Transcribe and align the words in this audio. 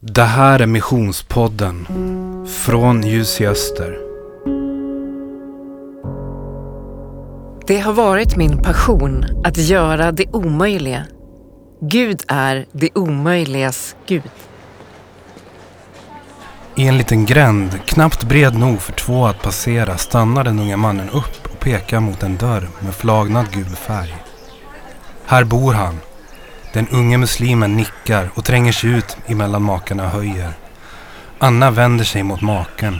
Det 0.00 0.22
här 0.22 0.60
är 0.60 0.66
Missionspodden 0.66 1.86
från 2.64 3.02
Ljus 3.02 3.40
i 3.40 3.46
Öster. 3.46 3.98
Det 7.66 7.78
har 7.78 7.92
varit 7.92 8.36
min 8.36 8.62
passion 8.62 9.24
att 9.44 9.56
göra 9.56 10.12
det 10.12 10.26
omöjliga. 10.32 11.06
Gud 11.80 12.22
är 12.28 12.66
det 12.72 12.90
omöjligas 12.94 13.96
Gud. 14.06 14.30
I 16.74 16.86
en 16.86 16.98
liten 16.98 17.26
gränd, 17.26 17.80
knappt 17.86 18.24
bred 18.24 18.58
nog 18.58 18.80
för 18.80 18.92
två 18.92 19.26
att 19.26 19.42
passera, 19.42 19.96
stannar 19.96 20.44
den 20.44 20.58
unga 20.58 20.76
mannen 20.76 21.10
upp 21.10 21.52
och 21.52 21.60
pekar 21.60 22.00
mot 22.00 22.22
en 22.22 22.36
dörr 22.36 22.68
med 22.80 22.94
flagnad 22.94 23.46
gul 23.52 23.76
färg. 23.76 24.16
Här 25.26 25.44
bor 25.44 25.72
han. 25.72 25.98
Den 26.72 26.88
unge 26.88 27.18
muslimen 27.18 27.76
nickar 27.76 28.30
och 28.34 28.44
tränger 28.44 28.72
sig 28.72 28.90
ut 28.90 29.16
emellan 29.26 29.62
makarna 29.62 30.08
höjer. 30.08 30.52
Anna 31.38 31.70
vänder 31.70 32.04
sig 32.04 32.22
mot 32.22 32.40
maken, 32.40 32.98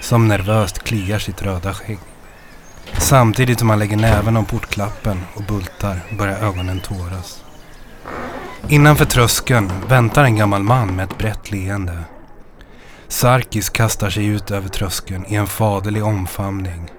som 0.00 0.28
nervöst 0.28 0.84
kliar 0.84 1.18
sitt 1.18 1.42
röda 1.42 1.74
skägg. 1.74 1.98
Samtidigt 2.98 3.58
som 3.58 3.70
han 3.70 3.78
lägger 3.78 3.96
näven 3.96 4.36
om 4.36 4.44
portklappen 4.44 5.20
och 5.34 5.42
bultar 5.42 6.00
börjar 6.18 6.38
ögonen 6.38 6.80
tåras. 6.80 7.44
Innanför 8.68 9.04
tröskeln 9.04 9.72
väntar 9.88 10.24
en 10.24 10.36
gammal 10.36 10.62
man 10.62 10.96
med 10.96 11.04
ett 11.04 11.18
brett 11.18 11.50
leende. 11.50 11.98
Sarkis 13.08 13.70
kastar 13.70 14.10
sig 14.10 14.26
ut 14.26 14.50
över 14.50 14.68
tröskeln 14.68 15.26
i 15.28 15.34
en 15.34 15.46
faderlig 15.46 16.04
omfamning. 16.04 16.90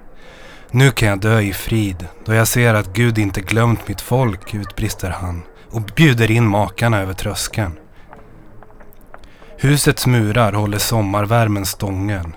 Nu 0.72 0.92
kan 0.92 1.10
jag 1.10 1.20
dö 1.20 1.40
i 1.40 1.54
frid 1.54 2.08
då 2.26 2.34
jag 2.34 2.48
ser 2.48 2.74
att 2.74 2.94
Gud 2.94 3.18
inte 3.18 3.42
glömt 3.42 3.88
mitt 3.88 4.02
folk, 4.02 4.54
utbrister 4.54 5.10
han 5.10 5.44
och 5.76 5.82
bjuder 5.82 6.32
in 6.32 6.48
makarna 6.48 7.02
över 7.02 7.14
tröskeln. 7.14 7.72
Husets 9.58 10.08
murar 10.08 10.54
håller 10.54 10.78
sommarvärmen 10.78 11.66
stången. 11.66 12.36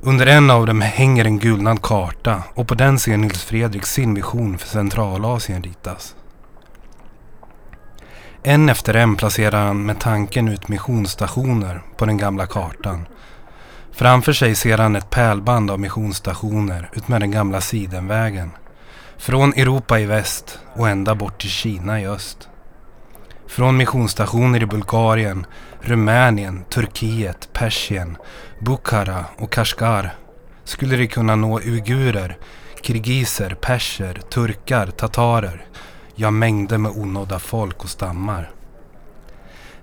Under 0.00 0.26
en 0.26 0.50
av 0.50 0.66
dem 0.66 0.80
hänger 0.80 1.24
en 1.24 1.38
gulnad 1.38 1.82
karta 1.82 2.42
och 2.54 2.68
på 2.68 2.74
den 2.74 2.98
ser 2.98 3.16
Nils 3.16 3.44
Fredrik 3.44 3.86
sin 3.86 4.14
vision 4.14 4.58
för 4.58 4.68
Centralasien 4.68 5.62
ritas. 5.62 6.14
En 8.42 8.68
efter 8.68 8.94
en 8.94 9.16
placerar 9.16 9.66
han 9.66 9.86
med 9.86 10.00
tanken 10.00 10.48
ut 10.48 10.68
missionsstationer 10.68 11.82
på 11.96 12.06
den 12.06 12.16
gamla 12.16 12.46
kartan. 12.46 13.06
Framför 13.92 14.32
sig 14.32 14.54
ser 14.54 14.78
han 14.78 14.96
ett 14.96 15.10
pärlband 15.10 15.70
av 15.70 15.80
missionsstationer 15.80 16.90
utmed 16.92 17.20
den 17.20 17.30
gamla 17.30 17.60
sidenvägen. 17.60 18.50
Från 19.16 19.52
Europa 19.52 20.00
i 20.00 20.06
väst 20.06 20.58
och 20.74 20.88
ända 20.88 21.14
bort 21.14 21.40
till 21.40 21.50
Kina 21.50 22.00
i 22.00 22.06
öst. 22.06 22.48
Från 23.48 23.76
missionsstationer 23.76 24.62
i 24.62 24.66
Bulgarien, 24.66 25.46
Rumänien, 25.80 26.64
Turkiet, 26.70 27.48
Persien, 27.52 28.16
Bukhara 28.60 29.24
och 29.38 29.52
Kashgar 29.52 30.14
skulle 30.64 30.96
det 30.96 31.06
kunna 31.06 31.36
nå 31.36 31.60
uigurer, 31.60 32.36
kirgiser, 32.82 33.56
perser, 33.60 34.20
turkar, 34.30 34.86
tatarer, 34.86 35.66
ja 36.14 36.30
mängder 36.30 36.78
med 36.78 36.92
onådda 36.92 37.38
folk 37.38 37.84
och 37.84 37.90
stammar. 37.90 38.50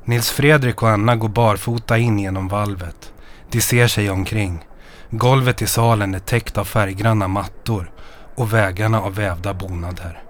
Nils 0.06 0.32
Fredrik 0.32 0.84
och 0.84 0.90
Anna 0.90 1.16
går 1.16 1.30
barfota 1.30 1.98
in 1.98 2.20
genom 2.20 2.48
valvet. 2.48 3.14
De 3.52 3.62
ser 3.62 3.88
sig 3.88 4.10
omkring. 4.10 4.66
Golvet 5.10 5.62
i 5.62 5.68
salen 5.68 6.16
är 6.16 6.20
täckt 6.20 6.58
av 6.58 6.66
färggranna 6.66 7.28
mattor 7.28 7.92
och 8.36 8.54
vägarna 8.54 9.02
av 9.02 9.16
vävda 9.16 9.54
bonader. 9.54 10.24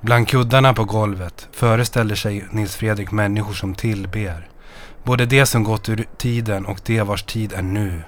Bland 0.00 0.28
kuddarna 0.28 0.74
på 0.74 0.84
golvet 0.84 1.48
föreställer 1.52 2.14
sig 2.14 2.46
Nils 2.50 2.76
Fredrik 2.76 3.10
människor 3.10 3.52
som 3.52 3.74
tillber. 3.74 4.48
Både 5.02 5.26
de 5.26 5.46
som 5.46 5.64
gått 5.64 5.88
ur 5.88 6.06
tiden 6.16 6.66
och 6.66 6.80
de 6.84 7.02
vars 7.02 7.22
tid 7.22 7.52
är 7.52 7.62
nu. 7.62 8.02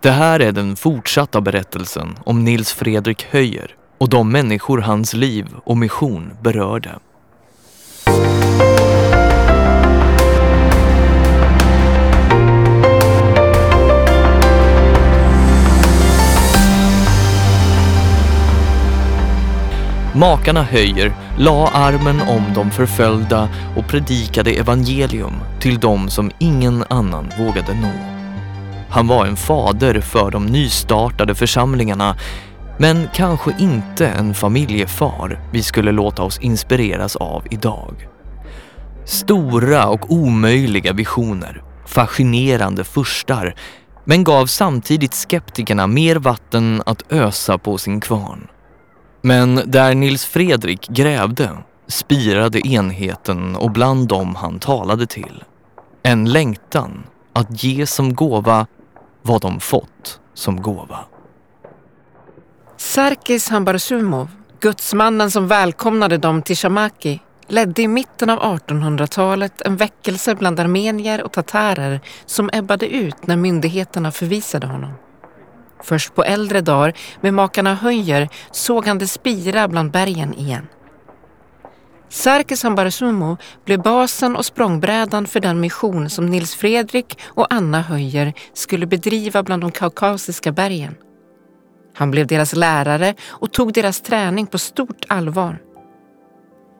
Det 0.00 0.10
här 0.10 0.40
är 0.40 0.52
den 0.52 0.76
fortsatta 0.76 1.40
berättelsen 1.40 2.18
om 2.24 2.44
Nils 2.44 2.72
Fredrik 2.72 3.26
Höjer 3.30 3.76
och 3.98 4.08
de 4.08 4.32
människor 4.32 4.78
hans 4.78 5.14
liv 5.14 5.46
och 5.64 5.76
mission 5.76 6.32
berörde. 6.42 6.98
Makarna 20.14 20.62
Höjer 20.62 21.12
la 21.38 21.68
armen 21.68 22.20
om 22.20 22.42
de 22.54 22.70
förföljda 22.70 23.48
och 23.76 23.88
predikade 23.88 24.50
evangelium 24.50 25.32
till 25.60 25.78
de 25.78 26.08
som 26.08 26.30
ingen 26.38 26.84
annan 26.88 27.32
vågade 27.38 27.74
nå. 27.74 27.92
Han 28.90 29.06
var 29.06 29.26
en 29.26 29.36
fader 29.36 30.00
för 30.00 30.30
de 30.30 30.46
nystartade 30.46 31.34
församlingarna 31.34 32.16
men 32.78 33.08
kanske 33.14 33.54
inte 33.58 34.06
en 34.06 34.34
familjefar 34.34 35.40
vi 35.52 35.62
skulle 35.62 35.92
låta 35.92 36.22
oss 36.22 36.38
inspireras 36.38 37.16
av 37.16 37.46
idag. 37.50 38.08
Stora 39.04 39.88
och 39.88 40.12
omöjliga 40.12 40.92
visioner, 40.92 41.62
fascinerande 41.86 42.84
furstar 42.84 43.54
men 44.04 44.24
gav 44.24 44.46
samtidigt 44.46 45.14
skeptikerna 45.14 45.86
mer 45.86 46.16
vatten 46.16 46.82
att 46.86 47.12
ösa 47.12 47.58
på 47.58 47.78
sin 47.78 48.00
kvarn. 48.00 48.48
Men 49.22 49.60
där 49.66 49.94
Nils 49.94 50.24
Fredrik 50.24 50.88
grävde 50.88 51.50
spirade 51.86 52.68
enheten 52.68 53.56
och 53.56 53.70
bland 53.70 54.08
dem 54.08 54.34
han 54.34 54.58
talade 54.58 55.06
till. 55.06 55.44
En 56.02 56.24
längtan 56.24 57.04
att 57.32 57.64
ge 57.64 57.86
som 57.86 58.14
gåva 58.14 58.66
vad 59.22 59.40
de 59.40 59.60
fått 59.60 60.20
som 60.34 60.62
gåva. 60.62 60.98
Sarkis 62.76 63.48
Hambarsumov, 63.48 64.28
gudsmannen 64.60 65.30
som 65.30 65.48
välkomnade 65.48 66.18
dem 66.18 66.42
till 66.42 66.56
Shamaki, 66.56 67.20
ledde 67.46 67.82
i 67.82 67.88
mitten 67.88 68.30
av 68.30 68.38
1800-talet 68.38 69.62
en 69.62 69.76
väckelse 69.76 70.34
bland 70.34 70.60
armenier 70.60 71.22
och 71.22 71.32
tatarer 71.32 72.00
som 72.26 72.50
ebbade 72.52 72.86
ut 72.86 73.26
när 73.26 73.36
myndigheterna 73.36 74.12
förvisade 74.12 74.66
honom. 74.66 74.92
Först 75.82 76.14
på 76.14 76.24
äldre 76.24 76.60
dagar 76.60 76.92
med 77.20 77.34
makarna 77.34 77.74
Höjer 77.74 78.28
såg 78.50 78.86
han 78.86 78.98
det 78.98 79.06
spira 79.06 79.68
bland 79.68 79.90
bergen 79.90 80.34
igen. 80.34 80.66
Sarkis 82.08 82.62
Hambarasumo 82.62 83.36
blev 83.64 83.82
basen 83.82 84.36
och 84.36 84.46
språngbrädan 84.46 85.26
för 85.26 85.40
den 85.40 85.60
mission 85.60 86.10
som 86.10 86.26
Nils 86.26 86.54
Fredrik 86.54 87.18
och 87.24 87.54
Anna 87.54 87.80
Höjer 87.80 88.32
skulle 88.54 88.86
bedriva 88.86 89.42
bland 89.42 89.62
de 89.62 89.70
kaukasiska 89.70 90.52
bergen. 90.52 90.94
Han 91.94 92.10
blev 92.10 92.26
deras 92.26 92.54
lärare 92.54 93.14
och 93.28 93.52
tog 93.52 93.72
deras 93.72 94.00
träning 94.00 94.46
på 94.46 94.58
stort 94.58 95.04
allvar. 95.08 95.58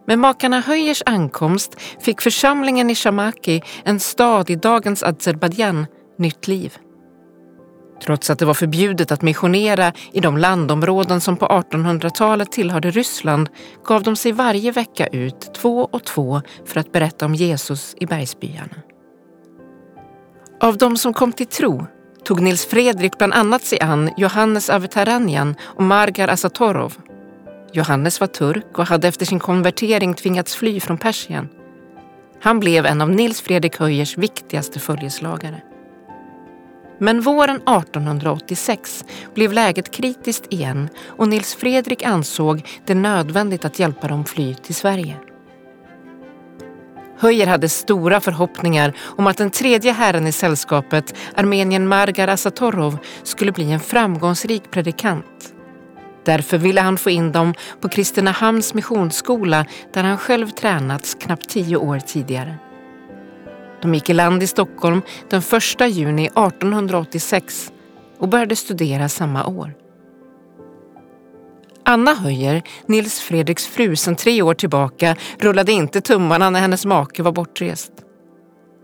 Med 0.06 0.18
makarna 0.18 0.60
Höjers 0.60 1.02
ankomst 1.06 1.80
fick 2.00 2.20
församlingen 2.20 2.90
i 2.90 2.94
Shamaki, 2.94 3.62
en 3.84 4.00
stad 4.00 4.50
i 4.50 4.56
dagens 4.56 5.02
Azerbajdzjan, 5.02 5.86
nytt 6.18 6.48
liv. 6.48 6.78
Trots 8.04 8.30
att 8.30 8.38
det 8.38 8.44
var 8.44 8.54
förbjudet 8.54 9.12
att 9.12 9.22
missionera 9.22 9.92
i 10.12 10.20
de 10.20 10.38
landområden 10.38 11.20
som 11.20 11.36
på 11.36 11.46
1800-talet 11.46 12.52
tillhörde 12.52 12.90
Ryssland 12.90 13.48
gav 13.84 14.02
de 14.02 14.16
sig 14.16 14.32
varje 14.32 14.70
vecka 14.70 15.06
ut 15.06 15.54
två 15.54 15.88
och 15.92 16.04
två 16.04 16.42
för 16.64 16.80
att 16.80 16.92
berätta 16.92 17.26
om 17.26 17.34
Jesus 17.34 17.94
i 17.98 18.06
bergsbyarna. 18.06 18.76
Av 20.60 20.78
de 20.78 20.96
som 20.96 21.12
kom 21.14 21.32
till 21.32 21.46
tro 21.46 21.86
tog 22.24 22.40
Nils 22.40 22.66
Fredrik 22.66 23.18
bland 23.18 23.32
annat 23.32 23.64
sig 23.64 23.80
an 23.80 24.10
Johannes 24.16 24.70
Avetaranjan 24.70 25.54
och 25.62 25.82
Margar 25.82 26.28
Asatorov. 26.28 26.94
Johannes 27.72 28.20
var 28.20 28.26
turk 28.26 28.78
och 28.78 28.86
hade 28.86 29.08
efter 29.08 29.26
sin 29.26 29.40
konvertering 29.40 30.14
tvingats 30.14 30.54
fly 30.54 30.80
från 30.80 30.98
Persien. 30.98 31.48
Han 32.40 32.60
blev 32.60 32.86
en 32.86 33.00
av 33.00 33.10
Nils 33.10 33.40
Fredrik 33.40 33.76
Höjers 33.76 34.18
viktigaste 34.18 34.80
följeslagare. 34.80 35.62
Men 37.02 37.20
våren 37.20 37.56
1886 37.56 39.04
blev 39.34 39.52
läget 39.52 39.90
kritiskt 39.90 40.52
igen 40.52 40.88
och 41.06 41.28
Nils 41.28 41.54
Fredrik 41.54 42.02
ansåg 42.02 42.68
det 42.86 42.94
nödvändigt 42.94 43.64
att 43.64 43.78
hjälpa 43.78 44.08
dem 44.08 44.24
fly 44.24 44.54
till 44.54 44.74
Sverige. 44.74 45.16
Höjer 47.18 47.46
hade 47.46 47.68
stora 47.68 48.20
förhoppningar 48.20 48.92
om 49.00 49.26
att 49.26 49.36
den 49.36 49.50
tredje 49.50 49.92
herren 49.92 50.26
i 50.26 50.32
sällskapet, 50.32 51.14
armenien 51.34 51.88
Margar 51.88 52.28
Asatorov, 52.28 52.98
skulle 53.22 53.52
bli 53.52 53.72
en 53.72 53.80
framgångsrik 53.80 54.70
predikant. 54.70 55.54
Därför 56.24 56.58
ville 56.58 56.80
han 56.80 56.98
få 56.98 57.10
in 57.10 57.32
dem 57.32 57.54
på 57.80 57.88
Kristinehamns 57.88 58.74
missionsskola 58.74 59.66
där 59.92 60.02
han 60.02 60.18
själv 60.18 60.50
tränats 60.50 61.14
knappt 61.14 61.48
tio 61.48 61.76
år 61.76 61.98
tidigare. 61.98 62.58
De 63.82 63.94
gick 63.94 64.10
i 64.10 64.12
land 64.12 64.42
i 64.42 64.46
Stockholm 64.46 65.02
den 65.30 65.42
1 65.80 65.88
juni 65.88 66.26
1886 66.26 67.72
och 68.18 68.28
började 68.28 68.56
studera 68.56 69.08
samma 69.08 69.46
år. 69.46 69.74
Anna 71.84 72.14
Höjer, 72.14 72.62
Nils 72.86 73.20
Fredriks 73.20 73.66
fru 73.66 73.96
sedan 73.96 74.16
tre 74.16 74.42
år 74.42 74.54
tillbaka, 74.54 75.16
rullade 75.38 75.72
inte 75.72 76.00
tummarna 76.00 76.50
när 76.50 76.60
hennes 76.60 76.84
make 76.84 77.22
var 77.22 77.32
bortrest. 77.32 77.92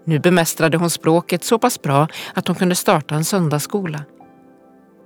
Nu 0.04 0.18
bemästrade 0.18 0.76
hon 0.76 0.90
språket 0.90 1.44
så 1.44 1.58
pass 1.58 1.82
bra 1.82 2.08
att 2.34 2.48
hon 2.48 2.56
kunde 2.56 2.74
starta 2.74 3.14
en 3.14 3.24
söndagsskola. 3.24 4.00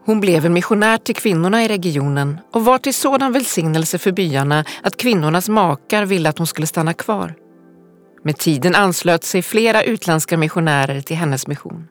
Hon 0.05 0.21
blev 0.21 0.47
en 0.47 0.53
missionär 0.53 0.99
till 0.99 1.15
kvinnorna 1.15 1.65
i 1.65 1.69
regionen 1.69 2.39
och 2.53 2.65
var 2.65 2.79
till 2.79 2.95
sådan 2.95 3.33
välsignelse 3.33 3.99
för 3.99 4.13
byarna 4.13 4.65
att 4.83 4.97
kvinnornas 4.97 5.49
makar 5.49 6.05
ville 6.05 6.29
att 6.29 6.39
hon 6.39 6.47
skulle 6.47 6.67
stanna 6.67 6.95
kvar. 6.95 7.35
Med 8.25 8.39
tiden 8.39 8.75
anslöt 8.75 9.25
sig 9.25 9.43
flera 9.43 9.83
utländska 9.83 10.39
missionärer 10.39 11.01
till 11.01 11.17
hennes 11.17 11.47
mission. 11.47 11.89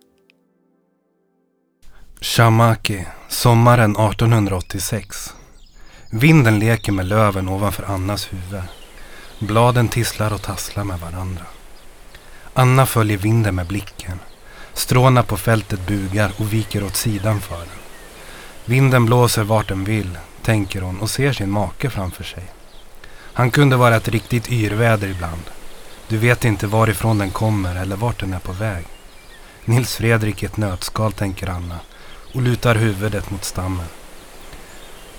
Shamaki, 2.22 3.06
sommaren 3.30 3.92
1886. 3.92 5.34
Vinden 6.12 6.60
leker 6.60 6.92
med 6.92 7.06
löven 7.06 7.50
ovanför 7.50 7.84
Annas 7.84 8.34
huvud. 8.34 8.64
Bladen 9.40 9.88
tisslar 9.88 10.34
och 10.34 10.42
tasslar 10.42 10.84
med 10.84 11.00
varandra. 11.00 11.46
Anna 12.54 12.86
följer 12.86 13.18
vinden 13.18 13.56
med 13.56 13.68
blicken. 13.68 14.20
Stråna 14.74 15.24
på 15.24 15.38
fältet 15.38 15.88
bugar 15.88 16.32
och 16.38 16.54
viker 16.54 16.84
åt 16.84 16.96
sidan 16.96 17.42
för 17.42 17.60
den. 17.60 17.82
Vinden 18.66 19.06
blåser 19.06 19.44
vart 19.44 19.68
den 19.68 19.84
vill, 19.84 20.18
tänker 20.42 20.82
hon 20.82 21.00
och 21.00 21.10
ser 21.10 21.34
sin 21.34 21.50
make 21.50 21.90
framför 21.90 22.24
sig. 22.24 22.44
Han 23.34 23.52
kunde 23.52 23.76
vara 23.76 23.96
ett 23.96 24.08
riktigt 24.08 24.52
yrväder 24.52 25.08
ibland. 25.08 25.42
Du 26.12 26.18
vet 26.18 26.46
inte 26.46 26.68
varifrån 26.68 27.18
den 27.18 27.32
kommer 27.32 27.76
eller 27.76 27.96
vart 27.96 28.20
den 28.20 28.34
är 28.34 28.40
på 28.40 28.52
väg. 28.52 28.86
Nils 29.66 29.96
Fredrik 29.96 30.44
i 30.44 30.46
ett 30.46 30.58
nötskal, 30.58 31.12
tänker 31.12 31.50
Anna 31.50 31.80
och 32.34 32.42
lutar 32.42 32.76
huvudet 32.76 33.32
mot 33.32 33.44
stammen. 33.44 33.86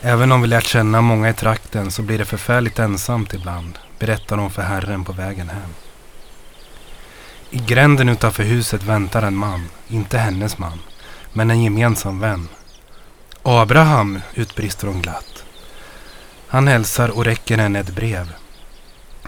Även 0.02 0.32
om 0.32 0.42
vi 0.42 0.48
lärt 0.48 0.66
känna 0.66 1.00
många 1.00 1.30
i 1.30 1.34
trakten 1.34 1.90
så 1.90 2.02
blir 2.02 2.18
det 2.18 2.24
förfärligt 2.24 2.78
ensamt 2.78 3.34
ibland, 3.34 3.78
berättar 3.98 4.36
hon 4.36 4.50
för 4.50 4.62
Herren 4.62 5.04
på 5.04 5.12
vägen 5.12 5.48
hem. 5.48 5.74
I 7.50 7.58
gränden 7.58 8.08
utanför 8.08 8.42
huset 8.42 8.82
väntar 8.82 9.22
en 9.22 9.36
man, 9.36 9.68
inte 9.88 10.18
hennes 10.18 10.58
man, 10.58 10.78
men 11.32 11.50
en 11.50 11.62
gemensam 11.62 12.20
vän. 12.20 12.48
Abraham, 13.42 14.20
utbrister 14.34 14.86
hon 14.86 15.02
glatt. 15.02 15.44
Han 16.46 16.68
hälsar 16.68 17.08
och 17.08 17.24
räcker 17.24 17.58
henne 17.58 17.80
ett 17.80 17.94
brev. 17.94 18.32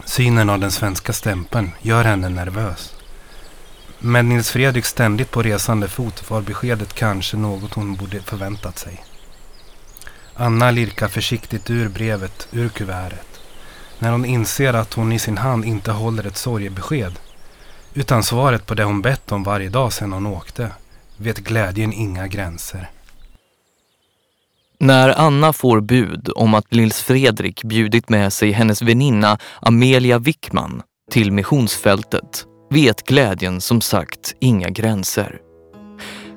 Synen 0.04 0.50
av 0.50 0.58
den 0.58 0.70
svenska 0.70 1.12
stämpeln 1.12 1.70
gör 1.82 2.04
henne 2.04 2.28
nervös. 2.28 2.94
Med 3.98 4.24
Nils 4.24 4.50
Fredrik 4.50 4.84
ständigt 4.84 5.30
på 5.30 5.42
resande 5.42 5.88
fot 5.88 6.30
var 6.30 6.40
beskedet 6.40 6.92
kanske 6.94 7.36
något 7.36 7.74
hon 7.74 7.96
borde 7.96 8.20
förväntat 8.20 8.78
sig. 8.78 9.04
Anna 10.34 10.70
lirkar 10.70 11.08
försiktigt 11.08 11.70
ur 11.70 11.88
brevet 11.88 12.48
ur 12.52 12.68
kuvertet. 12.68 13.40
När 13.98 14.10
hon 14.12 14.24
inser 14.24 14.74
att 14.74 14.94
hon 14.94 15.12
i 15.12 15.18
sin 15.18 15.38
hand 15.38 15.64
inte 15.64 15.92
håller 15.92 16.26
ett 16.26 16.36
sorgebesked 16.36 17.18
utan 17.94 18.22
svaret 18.22 18.66
på 18.66 18.74
det 18.74 18.84
hon 18.84 19.02
bett 19.02 19.32
om 19.32 19.42
varje 19.42 19.68
dag 19.68 19.92
sedan 19.92 20.12
hon 20.12 20.26
åkte 20.26 20.70
vet 21.16 21.38
glädjen 21.38 21.92
inga 21.92 22.26
gränser. 22.26 22.90
När 24.80 25.20
Anna 25.20 25.52
får 25.52 25.80
bud 25.80 26.28
om 26.36 26.54
att 26.54 26.72
Nils 26.72 27.02
Fredrik 27.02 27.64
bjudit 27.64 28.08
med 28.08 28.32
sig 28.32 28.50
hennes 28.52 28.82
väninna 28.82 29.38
Amelia 29.60 30.18
Wickman 30.18 30.82
till 31.10 31.32
missionsfältet 31.32 32.44
vet 32.70 33.06
glädjen 33.06 33.60
som 33.60 33.80
sagt 33.80 34.34
inga 34.40 34.68
gränser. 34.68 35.38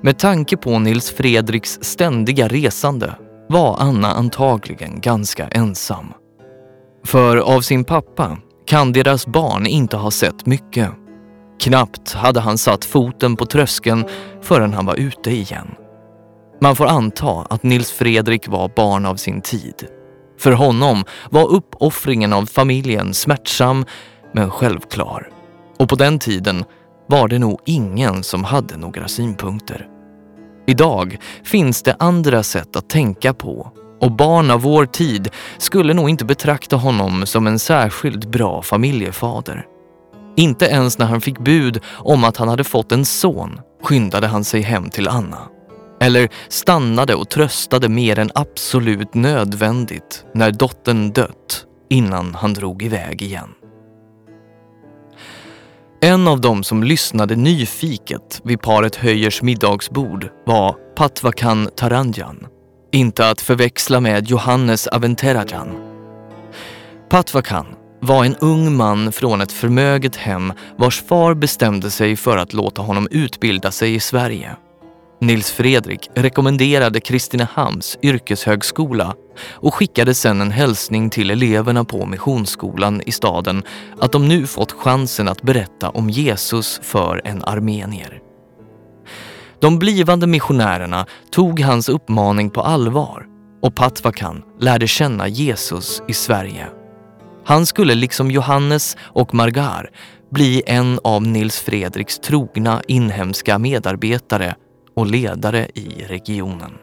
Med 0.01 0.19
tanke 0.19 0.57
på 0.57 0.79
Nils 0.79 1.11
Fredriks 1.11 1.79
ständiga 1.81 2.47
resande 2.47 3.15
var 3.49 3.77
Anna 3.79 4.07
antagligen 4.13 5.01
ganska 5.01 5.47
ensam. 5.47 6.13
För 7.05 7.37
av 7.37 7.61
sin 7.61 7.83
pappa 7.83 8.37
kan 8.67 8.93
deras 8.93 9.27
barn 9.27 9.67
inte 9.67 9.97
ha 9.97 10.11
sett 10.11 10.45
mycket. 10.45 10.89
Knappt 11.59 12.13
hade 12.13 12.39
han 12.39 12.57
satt 12.57 12.85
foten 12.85 13.35
på 13.35 13.45
tröskeln 13.45 14.05
förrän 14.41 14.73
han 14.73 14.85
var 14.85 14.95
ute 14.95 15.31
igen. 15.31 15.75
Man 16.62 16.75
får 16.75 16.86
anta 16.86 17.30
att 17.50 17.63
Nils 17.63 17.92
Fredrik 17.92 18.48
var 18.48 18.71
barn 18.75 19.06
av 19.06 19.15
sin 19.15 19.42
tid. 19.42 19.88
För 20.39 20.51
honom 20.51 21.04
var 21.30 21.48
uppoffringen 21.51 22.33
av 22.33 22.45
familjen 22.45 23.13
smärtsam 23.13 23.86
men 24.33 24.51
självklar. 24.51 25.30
Och 25.80 25.89
på 25.89 25.95
den 25.95 26.19
tiden 26.19 26.63
var 27.07 27.27
det 27.27 27.39
nog 27.39 27.59
ingen 27.65 28.24
som 28.24 28.44
hade 28.44 28.77
några 28.77 29.07
synpunkter. 29.07 29.88
Idag 30.68 31.18
finns 31.44 31.83
det 31.83 31.95
andra 32.00 32.44
sätt 32.44 32.75
att 32.75 32.89
tänka 32.89 33.33
på 33.33 33.71
och 34.01 34.12
barn 34.12 34.51
av 34.51 34.62
vår 34.62 34.86
tid 34.86 35.30
skulle 35.57 35.94
nog 35.94 36.09
inte 36.09 36.25
betrakta 36.25 36.75
honom 36.75 37.25
som 37.25 37.48
en 37.48 37.59
särskilt 37.59 38.25
bra 38.25 38.62
familjefader. 38.62 39.65
Inte 40.36 40.65
ens 40.65 40.98
när 40.98 41.06
han 41.06 41.21
fick 41.21 41.39
bud 41.39 41.80
om 41.88 42.24
att 42.24 42.38
han 42.38 42.48
hade 42.48 42.63
fått 42.63 42.92
en 42.92 43.06
son 43.06 43.59
skyndade 43.83 44.27
han 44.27 44.44
sig 44.44 44.62
hem 44.62 44.89
till 44.89 45.07
Anna. 45.07 45.39
Eller 46.07 46.30
stannade 46.50 47.15
och 47.15 47.30
tröstade 47.30 47.89
mer 47.89 48.19
än 48.19 48.31
absolut 48.36 49.13
nödvändigt 49.13 50.25
när 50.33 50.51
dottern 50.51 51.12
dött 51.12 51.65
innan 51.89 52.36
han 52.36 52.54
drog 52.54 52.83
iväg 52.83 53.21
igen. 53.21 53.50
En 56.01 56.27
av 56.27 56.42
dem 56.42 56.63
som 56.63 56.83
lyssnade 56.83 57.36
nyfiket 57.36 58.42
vid 58.44 58.62
paret 58.62 58.95
Höjers 58.95 59.42
middagsbord 59.42 60.30
var 60.45 60.75
Patvakan 60.95 61.69
Taranjan. 61.75 62.48
Inte 62.92 63.30
att 63.30 63.42
förväxla 63.42 64.00
med 64.00 64.27
Johannes 64.30 64.88
Aventerajan. 64.88 65.68
Patvakan 67.09 67.65
var 68.00 68.25
en 68.25 68.36
ung 68.36 68.75
man 68.75 69.12
från 69.12 69.42
ett 69.42 69.51
förmöget 69.51 70.15
hem 70.15 70.54
vars 70.77 71.04
far 71.04 71.33
bestämde 71.33 71.92
sig 71.92 72.15
för 72.15 72.38
att 72.38 72.54
låta 72.54 72.81
honom 72.81 73.07
utbilda 73.12 73.71
sig 73.71 73.95
i 73.95 74.00
Sverige. 74.00 74.56
Nils 75.19 75.51
Fredrik 75.51 76.09
rekommenderade 76.15 76.99
Kristinehamns 76.99 77.97
yrkeshögskola 78.01 79.15
och 79.53 79.73
skickade 79.73 80.13
sedan 80.13 80.41
en 80.41 80.51
hälsning 80.51 81.09
till 81.09 81.31
eleverna 81.31 81.83
på 81.85 82.05
missionsskolan 82.05 83.01
i 83.05 83.11
staden 83.11 83.63
att 83.99 84.11
de 84.11 84.27
nu 84.27 84.47
fått 84.47 84.71
chansen 84.71 85.27
att 85.27 85.41
berätta 85.41 85.89
om 85.89 86.09
Jesus 86.09 86.79
för 86.83 87.21
en 87.25 87.43
armenier. 87.43 88.21
De 89.59 89.79
blivande 89.79 90.27
missionärerna 90.27 91.05
tog 91.31 91.59
hans 91.59 91.89
uppmaning 91.89 92.49
på 92.49 92.61
allvar 92.61 93.25
och 93.61 93.75
Patvakan 93.75 94.43
lärde 94.59 94.87
känna 94.87 95.27
Jesus 95.27 96.01
i 96.07 96.13
Sverige. 96.13 96.67
Han 97.45 97.65
skulle 97.65 97.95
liksom 97.95 98.31
Johannes 98.31 98.97
och 99.01 99.33
Margar 99.33 99.89
bli 100.31 100.63
en 100.65 100.99
av 101.03 101.21
Nils 101.21 101.59
Fredriks 101.59 102.19
trogna 102.19 102.81
inhemska 102.87 103.59
medarbetare 103.59 104.56
och 104.97 105.07
ledare 105.07 105.68
i 105.73 106.06
regionen. 106.07 106.77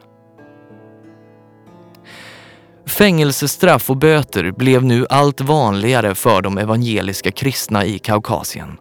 Fängelsestraff 2.86 3.90
och 3.90 3.96
böter 3.96 4.52
blev 4.52 4.84
nu 4.84 5.06
allt 5.10 5.40
vanligare 5.40 6.14
för 6.14 6.42
de 6.42 6.58
evangeliska 6.58 7.30
kristna 7.30 7.84
i 7.84 7.98
Kaukasien. 7.98 8.76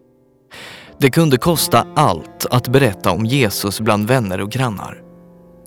Det 0.98 1.10
kunde 1.10 1.38
kosta 1.38 1.88
allt 1.96 2.46
att 2.52 2.68
berätta 2.68 3.12
om 3.12 3.26
Jesus 3.26 3.80
bland 3.80 4.08
vänner 4.08 4.42
och 4.42 4.52
grannar. 4.52 5.02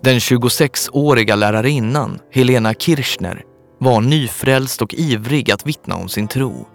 Den 0.02 0.18
26-åriga 0.18 1.36
lärarinnan, 1.36 2.18
Helena 2.32 2.74
Kirchner, 2.74 3.42
var 3.78 4.00
nyfrälst 4.00 4.82
och 4.82 4.94
ivrig 4.94 5.50
att 5.50 5.66
vittna 5.66 5.96
om 5.96 6.08
sin 6.08 6.28
tro. 6.28 6.68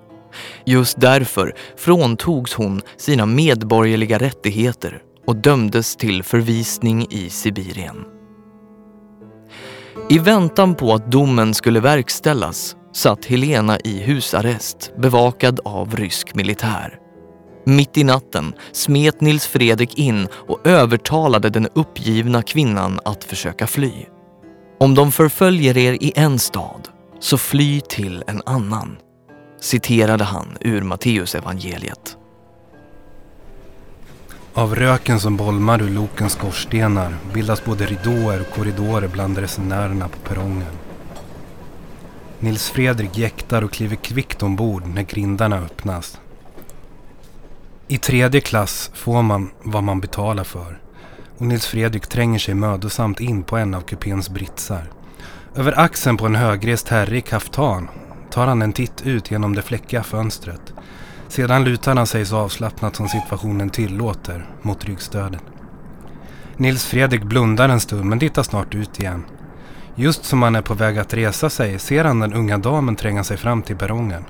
Just 0.66 1.02
därför 1.02 1.56
fråntogs 1.78 2.54
hon 2.54 2.82
sina 2.98 3.26
medborgerliga 3.26 4.18
rättigheter 4.18 5.02
och 5.28 5.36
dömdes 5.36 5.96
till 5.96 6.24
förvisning 6.24 7.08
i 7.10 7.30
Sibirien. 7.30 8.06
I 10.10 10.20
väntan 10.20 10.76
på 10.76 10.94
att 10.94 11.12
domen 11.12 11.54
skulle 11.54 11.80
verkställas 11.80 12.76
satt 12.94 13.26
Helena 13.26 13.80
i 13.80 14.00
husarrest 14.00 14.92
bevakad 14.98 15.60
av 15.66 15.96
rysk 15.96 16.36
militär. 16.36 16.98
Mitt 17.66 17.98
i 17.98 18.04
natten 18.04 18.54
smet 18.72 19.22
Nils 19.22 19.48
Fredrik 19.48 19.98
in 19.98 20.28
och 20.34 20.68
övertalade 20.68 21.50
den 21.50 21.68
uppgivna 21.76 22.42
kvinnan 22.42 23.00
att 23.06 23.24
försöka 23.24 23.68
fly. 23.68 23.92
Om 24.80 24.96
de 24.96 25.12
förföljer 25.12 25.78
er 25.78 25.94
i 25.94 26.12
en 26.16 26.40
stad, 26.40 26.88
så 27.20 27.38
fly 27.38 27.82
till 27.82 28.24
en 28.28 28.42
annan, 28.46 28.98
citerade 29.62 30.24
han 30.24 30.58
ur 30.60 30.82
Matteusevangeliet. 30.82 32.18
Av 34.54 34.76
röken 34.76 35.20
som 35.20 35.38
bolmar 35.38 35.82
ur 35.82 35.90
lokens 35.90 36.34
skorstenar 36.34 37.16
bildas 37.34 37.66
både 37.66 37.86
ridåer 37.86 38.42
och 38.42 38.56
korridorer 38.56 39.08
bland 39.08 39.38
resenärerna 39.38 40.08
på 40.08 40.18
perrongen. 40.20 40.74
Nils 42.40 42.70
Fredrik 42.70 43.18
jäktar 43.18 43.62
och 43.62 43.72
kliver 43.72 43.96
kvickt 43.96 44.44
ombord 44.44 44.88
när 44.88 45.02
grindarna 45.02 45.58
öppnas. 45.58 46.20
I 47.88 47.98
tredje 47.98 48.42
klass 48.42 48.92
får 48.94 49.22
man 49.22 49.52
vad 49.64 49.84
man 49.84 50.00
betalar 50.00 50.44
för 50.44 50.82
och 51.42 51.48
Nils 51.48 51.66
Fredrik 51.66 52.08
tränger 52.08 52.40
sig 52.40 52.54
mödosamt 52.54 53.20
in 53.20 53.44
på 53.44 53.58
en 53.58 53.74
av 53.74 53.82
kupéns 53.82 54.30
britsar. 54.30 54.92
Över 55.56 55.80
axeln 55.80 56.18
på 56.18 56.26
en 56.26 56.36
högrest 56.36 56.88
herre 56.88 57.18
i 57.18 57.22
kaftan 57.22 57.88
tar 58.32 58.48
han 58.48 58.62
en 58.62 58.74
titt 58.74 59.02
ut 59.02 59.32
genom 59.32 59.56
det 59.56 59.62
fläckiga 59.62 60.04
fönstret. 60.04 60.74
Sedan 61.32 61.64
lutar 61.64 61.96
han 61.96 62.08
sig 62.08 62.26
så 62.26 62.38
avslappnat 62.38 62.96
som 62.96 63.08
situationen 63.08 63.70
tillåter 63.70 64.46
mot 64.62 64.86
ryggstödet. 64.86 65.44
Nils 66.58 66.86
Fredrik 66.86 67.24
blundar 67.24 67.70
en 67.70 67.80
stund 67.80 68.06
men 68.06 68.20
tittar 68.20 68.44
snart 68.44 68.76
ut 68.76 69.00
igen. 69.00 69.26
Just 69.96 70.26
som 70.26 70.42
han 70.42 70.56
är 70.56 70.62
på 70.62 70.74
väg 70.74 70.98
att 70.98 71.14
resa 71.14 71.50
sig 71.50 71.80
ser 71.80 72.04
han 72.04 72.20
den 72.20 72.34
unga 72.34 72.58
damen 72.58 72.96
tränga 72.96 73.24
sig 73.24 73.38
fram 73.38 73.62
till 73.62 73.76
perrongen. 73.76 74.26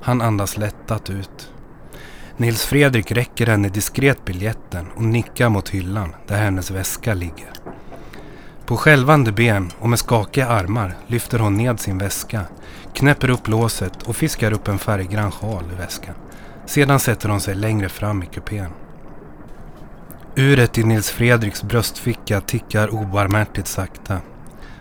Han 0.00 0.22
andas 0.22 0.56
lättat 0.56 1.10
ut. 1.10 1.52
Nils 2.36 2.64
Fredrik 2.64 3.12
räcker 3.12 3.46
henne 3.46 3.68
diskret 3.68 4.24
biljetten 4.24 4.86
och 4.96 5.04
nickar 5.04 5.48
mot 5.48 5.68
hyllan 5.68 6.14
där 6.26 6.36
hennes 6.36 6.70
väska 6.70 7.14
ligger. 7.14 7.50
På 8.66 8.76
skälvande 8.76 9.32
ben 9.32 9.70
och 9.78 9.88
med 9.88 9.98
skakiga 9.98 10.48
armar 10.48 10.96
lyfter 11.06 11.38
hon 11.38 11.56
ned 11.56 11.80
sin 11.80 11.98
väska, 11.98 12.40
knäpper 12.94 13.30
upp 13.30 13.48
låset 13.48 14.02
och 14.02 14.16
fiskar 14.16 14.52
upp 14.52 14.68
en 14.68 14.78
färggrann 14.78 15.30
sjal 15.30 15.64
i 15.72 15.74
väskan. 15.74 16.14
Sedan 16.66 17.00
sätter 17.00 17.28
hon 17.28 17.40
sig 17.40 17.54
längre 17.54 17.88
fram 17.88 18.22
i 18.22 18.26
kupén. 18.26 18.70
Uret 20.36 20.78
i 20.78 20.84
Nils 20.84 21.10
Fredriks 21.10 21.62
bröstficka 21.62 22.40
tickar 22.40 22.94
obarmhärtigt 22.94 23.68
sakta. 23.68 24.20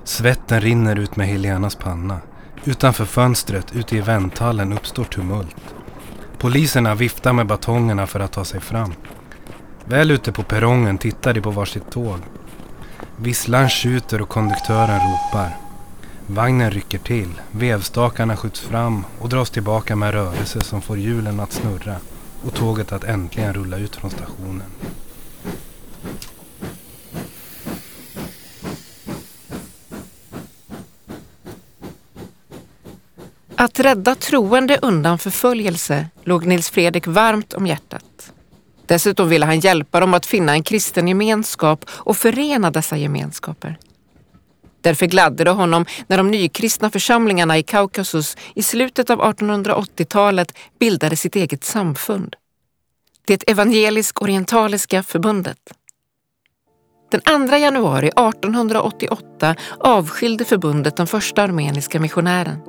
Svetten 0.03 0.61
rinner 0.61 0.95
ut 0.95 1.15
med 1.15 1.27
Helenas 1.27 1.75
panna. 1.75 2.19
Utanför 2.65 3.05
fönstret 3.05 3.75
ute 3.75 3.97
i 3.97 4.01
vänthallen 4.01 4.73
uppstår 4.73 5.03
tumult. 5.03 5.75
Poliserna 6.37 6.95
viftar 6.95 7.33
med 7.33 7.47
batongerna 7.47 8.07
för 8.07 8.19
att 8.19 8.31
ta 8.31 8.45
sig 8.45 8.59
fram. 8.59 8.93
Väl 9.85 10.11
ute 10.11 10.31
på 10.31 10.43
perrongen 10.43 10.97
tittar 10.97 11.33
de 11.33 11.41
på 11.41 11.51
varsitt 11.51 11.91
tåg. 11.91 12.17
Visslan 13.17 13.69
skjuter 13.69 14.21
och 14.21 14.29
konduktören 14.29 14.99
ropar. 14.99 15.70
Vagnen 16.33 16.71
rycker 16.71 16.97
till, 16.97 17.41
vevstakarna 17.51 18.37
skjuts 18.37 18.59
fram 18.59 19.05
och 19.19 19.29
dras 19.29 19.49
tillbaka 19.49 19.95
med 19.95 20.13
rörelse 20.13 20.61
som 20.61 20.81
får 20.81 20.97
hjulen 20.97 21.39
att 21.39 21.51
snurra 21.51 21.95
och 22.45 22.53
tåget 22.53 22.91
att 22.91 23.03
äntligen 23.03 23.53
rulla 23.53 23.77
ut 23.77 23.95
från 23.95 24.11
stationen. 24.11 24.71
Att 33.55 33.79
rädda 33.79 34.15
troende 34.15 34.79
undan 34.81 35.17
förföljelse 35.19 36.07
låg 36.23 36.45
Nils 36.45 36.69
Fredrik 36.69 37.07
varmt 37.07 37.53
om 37.53 37.67
hjärtat. 37.67 38.33
Dessutom 38.85 39.29
ville 39.29 39.45
han 39.45 39.59
hjälpa 39.59 39.99
dem 39.99 40.13
att 40.13 40.25
finna 40.25 40.53
en 40.53 40.63
kristen 40.63 41.07
gemenskap 41.07 41.85
och 41.89 42.17
förena 42.17 42.71
dessa 42.71 42.97
gemenskaper. 42.97 43.77
Därför 44.81 45.05
gladde 45.05 45.43
det 45.43 45.51
honom 45.51 45.85
när 46.07 46.17
de 46.17 46.31
nykristna 46.31 46.89
församlingarna 46.89 47.57
i 47.57 47.63
Kaukasus 47.63 48.37
i 48.55 48.63
slutet 48.63 49.09
av 49.09 49.21
1880-talet 49.21 50.57
bildade 50.79 51.15
sitt 51.15 51.35
eget 51.35 51.63
samfund. 51.63 52.35
Det 53.27 53.49
evangelisk-orientaliska 53.49 55.03
förbundet. 55.03 55.57
Den 57.11 57.47
2 57.49 57.55
januari 57.55 58.07
1888 58.07 59.55
avskilde 59.79 60.45
förbundet 60.45 60.97
den 60.97 61.07
första 61.07 61.43
armeniska 61.43 61.99
missionären. 61.99 62.59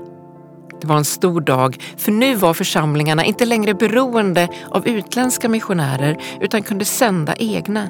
Det 0.80 0.86
var 0.86 0.96
en 0.96 1.04
stor 1.04 1.40
dag, 1.40 1.76
för 1.96 2.12
nu 2.12 2.34
var 2.34 2.54
församlingarna 2.54 3.24
inte 3.24 3.44
längre 3.44 3.74
beroende 3.74 4.48
av 4.70 4.88
utländska 4.88 5.48
missionärer 5.48 6.22
utan 6.40 6.62
kunde 6.62 6.84
sända 6.84 7.34
egna. 7.34 7.88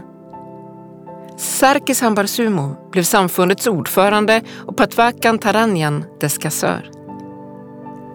Sarkis 1.36 2.00
Hambarsumo 2.00 2.90
blev 2.90 3.02
samfundets 3.02 3.66
ordförande 3.66 4.42
och 4.66 4.76
Patvakan 4.76 5.38
Taranjan 5.38 6.04
dess 6.20 6.38
kassör. 6.38 6.90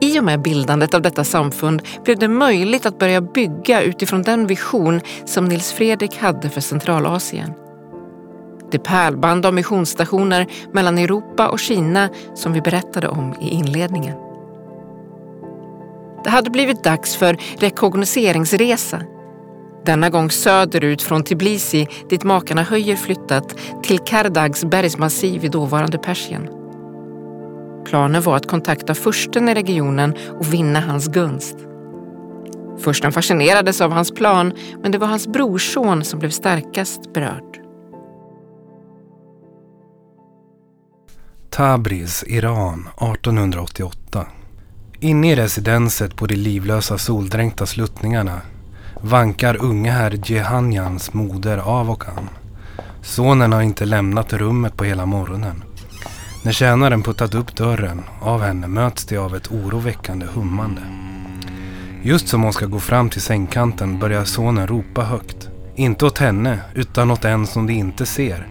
I 0.02 0.20
och 0.20 0.24
med 0.24 0.42
bildandet 0.42 0.94
av 0.94 1.02
detta 1.02 1.24
samfund 1.24 1.82
blev 2.04 2.20
det 2.20 2.28
möjligt 2.28 2.86
att 2.86 3.00
börja 3.00 3.22
bygga 3.22 3.82
utifrån 3.82 4.22
den 4.22 4.48
vision 4.48 5.02
som 5.26 5.46
Nils 5.46 5.72
Fredrik 5.72 6.18
hade 6.18 6.50
för 6.50 6.62
Centralasien. 6.62 7.54
Det 8.72 8.80
pärlband 8.80 9.46
av 9.46 9.54
missionsstationer 9.54 10.48
mellan 10.74 10.98
Europa 10.98 11.48
och 11.48 11.60
Kina 11.60 12.10
som 12.36 12.54
vi 12.54 12.62
berättade 12.62 13.08
om 13.08 13.36
i 13.42 13.50
inledningen. 13.50 14.16
Det 16.24 16.30
hade 16.30 16.50
blivit 16.50 16.84
dags 16.84 17.16
för 17.16 17.38
rekognoseringsresa. 17.58 19.02
Denna 19.88 20.10
gång 20.10 20.32
söderut 20.32 21.01
från 21.01 21.24
Tbilisi 21.24 21.88
dit 22.10 22.24
makarna 22.24 22.63
Höjer 22.63 22.96
flyttat 22.96 23.56
till 23.84 24.00
Kardags 24.00 24.65
bergsmassiv 24.65 25.46
i 25.46 25.48
dåvarande 25.48 25.98
Persien. 25.98 26.48
Planen 27.86 28.22
var 28.22 28.36
att 28.36 28.48
kontakta 28.48 28.96
fursten 28.96 29.50
i 29.50 29.53
regionen 29.53 30.15
och 30.39 30.53
vinna 30.53 30.79
hans 30.79 31.08
gunst. 31.08 31.56
Fursten 32.79 33.12
fascinerades 33.12 33.82
av 33.82 33.91
hans 33.91 34.12
plan 34.12 34.53
men 34.82 34.91
det 34.91 34.98
var 34.98 35.08
hans 35.08 35.27
brorson 35.27 36.03
som 36.03 36.20
blev 36.20 36.29
starkast 36.29 37.13
berörd. 37.13 37.60
Tabriz, 41.50 42.24
Iran, 42.27 42.89
1888. 42.98 44.27
Inne 45.00 45.32
i 45.32 45.36
residenset 45.36 46.15
på 46.15 46.25
de 46.25 46.36
livlösa 46.36 46.98
soldränkta 46.98 47.65
sluttningarna 47.65 48.41
vankar 49.01 49.58
unge 49.60 49.92
herr 49.92 50.20
Jehanjans 50.32 51.13
moder 51.13 51.58
av 51.58 51.92
och 51.92 52.08
an. 52.08 52.30
Sonen 53.01 53.54
har 53.54 53.62
inte 53.62 53.86
lämnat 53.86 54.34
rummet 54.34 54.77
på 54.77 54.84
hela 54.84 55.06
morgonen. 55.06 55.63
När 56.44 56.51
tjänaren 56.51 57.04
puttat 57.04 57.36
upp 57.36 57.56
dörren 57.56 58.04
av 58.22 58.42
henne 58.42 58.68
möts 58.68 59.06
de 59.06 59.18
av 59.18 59.36
ett 59.36 59.51
oroväckande 59.51 60.25
hummande. 60.25 60.82
Just 62.04 62.27
som 62.27 62.44
hon 62.44 62.54
ska 62.54 62.66
gå 62.66 62.80
fram 62.80 63.10
till 63.10 63.22
sängkanten 63.22 64.00
börjar 64.00 64.24
sonen 64.24 64.68
ropa 64.68 65.04
högt. 65.04 65.50
Inte 65.75 66.06
åt 66.06 66.18
henne, 66.18 66.60
utan 66.74 67.12
åt 67.12 67.25
en 67.25 67.48
som 67.48 67.68
de 67.68 67.74
inte 67.74 68.06
ser. 68.06 68.48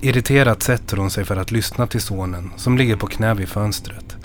Irriterat 0.00 0.62
sätter 0.62 0.96
hon 0.96 1.10
sig 1.10 1.24
för 1.24 1.36
att 1.36 1.50
lyssna 1.50 1.86
till 1.86 2.00
sonen 2.00 2.50
som 2.56 2.78
ligger 2.78 2.96
på 2.96 3.06
knä 3.06 3.34
vid 3.34 3.48
fönstret. 3.48 4.16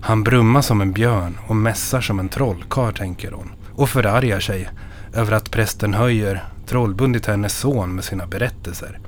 Han 0.00 0.24
brummar 0.24 0.62
som 0.62 0.80
en 0.80 0.92
björn 0.92 1.38
och 1.46 1.56
mässar 1.56 2.00
som 2.00 2.20
en 2.20 2.28
trollkarl, 2.28 2.92
tänker 2.92 3.32
hon. 3.32 3.50
Och 3.74 3.88
förargar 3.88 4.40
sig 4.40 4.68
över 5.14 5.32
att 5.32 5.50
prästen 5.50 5.94
höjer 5.94 6.44
trollbundit 6.66 7.26
hennes 7.26 7.58
son 7.58 7.94
med 7.94 8.04
sina 8.04 8.26
berättelser. 8.26 8.98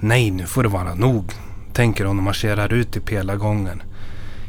Nej, 0.00 0.30
nu 0.30 0.46
får 0.46 0.62
det 0.62 0.68
vara 0.68 0.94
nog, 0.94 1.32
tänker 1.72 2.04
hon 2.04 2.18
och 2.18 2.24
marscherar 2.24 2.72
ut 2.72 2.96
i 2.96 3.00
pelargången. 3.00 3.82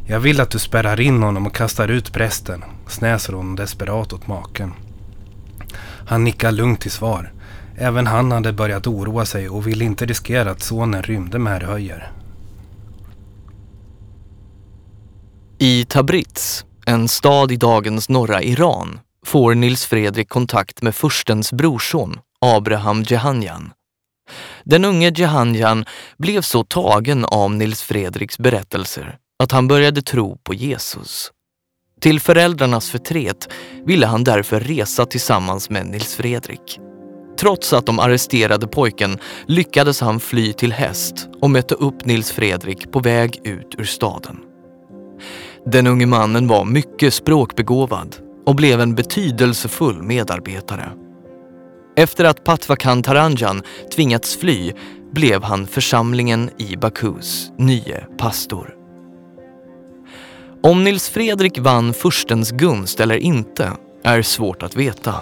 Jag 0.08 0.20
vill 0.20 0.42
att 0.42 0.52
du 0.52 0.60
spärrar 0.60 1.02
in 1.02 1.24
honom 1.24 1.48
och 1.48 1.56
kastar 1.56 1.88
ut 1.88 2.14
prästen, 2.14 2.64
snäser 2.88 3.34
hon 3.34 3.56
desperat 3.56 4.14
åt 4.14 4.28
maken. 4.28 4.74
Han 6.08 6.24
nickar 6.24 6.52
lugnt 6.52 6.82
till 6.82 6.92
svar. 6.92 7.34
Även 7.78 8.08
han 8.08 8.32
hade 8.32 8.54
börjat 8.54 8.88
oroa 8.88 9.26
sig 9.26 9.50
och 9.50 9.68
ville 9.68 9.86
inte 9.86 10.06
riskera 10.06 10.52
att 10.52 10.62
sonen 10.62 11.04
rymde 11.04 11.40
med 11.40 11.54
herr 11.54 11.68
Höjer. 11.68 12.12
I 15.58 15.86
Tabriz, 15.86 16.66
en 16.86 17.08
stad 17.08 17.52
i 17.52 17.56
dagens 17.56 18.10
norra 18.10 18.42
Iran, 18.42 19.00
får 19.26 19.56
Nils 19.56 19.86
Fredrik 19.86 20.30
kontakt 20.30 20.82
med 20.82 20.96
furstens 20.96 21.54
brorson, 21.54 22.20
Abraham 22.42 23.04
Jehanjan. 23.04 23.72
Den 24.64 24.86
unge 24.86 25.14
Jehanjan 25.16 25.86
blev 26.18 26.42
så 26.42 26.64
tagen 26.64 27.26
av 27.26 27.52
Nils 27.52 27.82
Fredriks 27.82 28.38
berättelser 28.38 29.18
att 29.44 29.52
han 29.52 29.68
började 29.68 30.02
tro 30.02 30.38
på 30.44 30.54
Jesus. 30.54 31.32
Till 32.02 32.20
föräldrarnas 32.20 32.90
förtret 32.90 33.50
ville 33.86 34.08
han 34.08 34.24
därför 34.24 34.60
resa 34.60 35.06
tillsammans 35.06 35.70
med 35.70 35.86
Nils 35.86 36.16
Fredrik. 36.16 36.80
Trots 37.40 37.74
att 37.74 37.86
de 37.86 38.00
arresterade 38.00 38.68
pojken 38.68 39.20
lyckades 39.48 40.02
han 40.02 40.20
fly 40.20 40.54
till 40.54 40.74
häst 40.74 41.28
och 41.42 41.50
mötte 41.50 41.76
upp 41.76 42.06
Nils 42.06 42.32
Fredrik 42.32 42.92
på 42.92 43.00
väg 43.00 43.40
ut 43.44 43.76
ur 43.78 43.84
staden. 43.84 44.38
Den 45.66 45.88
unge 45.88 46.06
mannen 46.06 46.48
var 46.48 46.66
mycket 46.66 47.14
språkbegåvad 47.14 48.29
och 48.50 48.56
blev 48.56 48.82
en 48.82 48.96
betydelsefull 48.96 50.04
medarbetare. 50.04 50.92
Efter 51.96 52.26
att 52.26 52.44
Patvakan 52.44 53.04
Taranjan 53.04 53.64
tvingats 53.96 54.38
fly 54.38 54.74
blev 55.12 55.44
han 55.44 55.68
församlingen 55.68 56.50
i 56.58 56.78
Bakus 56.78 57.52
nye 57.58 58.06
pastor. 58.18 58.76
Om 60.64 60.84
Nils 60.84 61.10
Fredrik 61.10 61.60
vann 61.60 61.94
furstens 61.94 62.52
gunst 62.52 63.00
eller 63.00 63.18
inte 63.18 63.72
är 64.04 64.22
svårt 64.22 64.64
att 64.64 64.76
veta. 64.76 65.16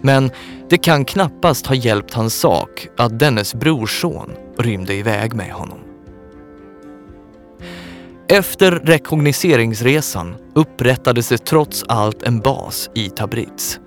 Men 0.00 0.30
det 0.68 0.78
kan 0.78 1.04
knappast 1.04 1.66
ha 1.66 1.74
hjälpt 1.74 2.14
hans 2.14 2.34
sak 2.34 2.88
att 2.96 3.18
dennes 3.18 3.54
brorson 3.54 4.30
rymde 4.58 4.94
iväg 4.94 5.34
med 5.34 5.52
honom. 5.52 5.83
Efter 8.28 8.72
rekognoseringsresan 8.72 10.34
upprättades 10.54 11.28
det 11.28 11.38
trots 11.38 11.84
allt 11.88 12.22
en 12.22 12.40
bas 12.40 12.90
i 12.94 13.08
Tabriz. 13.08 13.80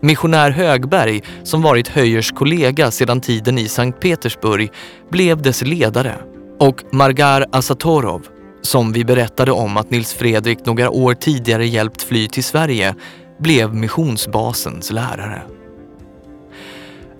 Missionär 0.00 0.50
Högberg, 0.50 1.22
som 1.42 1.62
varit 1.62 1.88
Höjers 1.88 2.32
kollega 2.32 2.90
sedan 2.90 3.20
tiden 3.20 3.58
i 3.58 3.68
Sankt 3.68 4.00
Petersburg, 4.00 4.70
blev 5.10 5.42
dess 5.42 5.62
ledare 5.62 6.14
Och 6.60 6.84
Margar 6.92 7.46
Asatorov, 7.52 8.26
som 8.62 8.92
vi 8.92 9.04
berättade 9.04 9.52
om 9.52 9.76
att 9.76 9.90
Nils 9.90 10.14
Fredrik 10.14 10.66
några 10.66 10.90
år 10.90 11.14
tidigare 11.14 11.66
hjälpt 11.66 12.02
fly 12.02 12.28
till 12.28 12.44
Sverige, 12.44 12.94
blev 13.38 13.74
missionsbasens 13.74 14.92
lärare. 14.92 15.42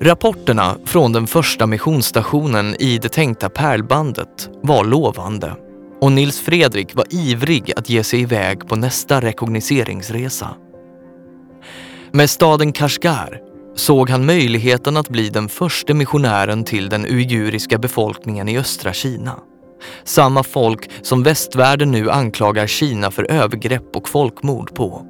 Rapporterna 0.01 0.77
från 0.85 1.13
den 1.13 1.27
första 1.27 1.67
missionsstationen 1.67 2.77
i 2.79 2.99
det 2.99 3.09
tänkta 3.09 3.49
pärlbandet 3.49 4.51
var 4.63 4.85
lovande 4.85 5.57
och 6.01 6.13
Nils 6.13 6.41
Fredrik 6.41 6.95
var 6.95 7.07
ivrig 7.11 7.73
att 7.77 7.91
ge 7.91 8.05
sig 8.05 8.21
iväg 8.21 8.69
på 8.69 8.77
nästa 8.77 9.21
rekognoseringsresa. 9.21 10.57
Med 12.13 12.31
staden 12.31 12.73
Kashgar 12.73 13.41
såg 13.77 14.11
han 14.11 14.27
möjligheten 14.27 14.97
att 14.97 15.09
bli 15.09 15.29
den 15.29 15.49
första 15.49 15.95
missionären 15.95 16.65
till 16.65 16.89
den 16.89 17.07
uiguriska 17.07 17.79
befolkningen 17.79 18.49
i 18.49 18.59
östra 18.59 18.93
Kina. 18.93 19.39
Samma 20.05 20.43
folk 20.43 20.91
som 21.03 21.23
västvärlden 21.23 21.91
nu 21.91 22.11
anklagar 22.11 22.67
Kina 22.67 23.11
för 23.11 23.31
övergrepp 23.31 23.97
och 23.97 24.09
folkmord 24.09 24.75
på. 24.75 25.07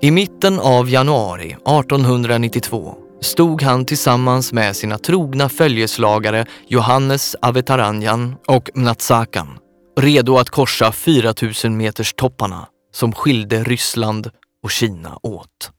I 0.00 0.10
mitten 0.10 0.60
av 0.60 0.90
januari 0.90 1.50
1892 1.50 3.07
stod 3.20 3.62
han 3.62 3.84
tillsammans 3.84 4.52
med 4.52 4.76
sina 4.76 4.98
trogna 4.98 5.48
följeslagare 5.48 6.46
Johannes 6.68 7.36
Avetaranjan 7.42 8.36
och 8.46 8.70
Mnatsakan 8.74 9.58
redo 10.00 10.38
att 10.38 10.50
korsa 10.50 10.92
4000 10.92 11.76
meters 11.76 12.14
topparna 12.14 12.66
som 12.92 13.12
skilde 13.12 13.64
Ryssland 13.64 14.30
och 14.62 14.70
Kina 14.70 15.18
åt. 15.22 15.72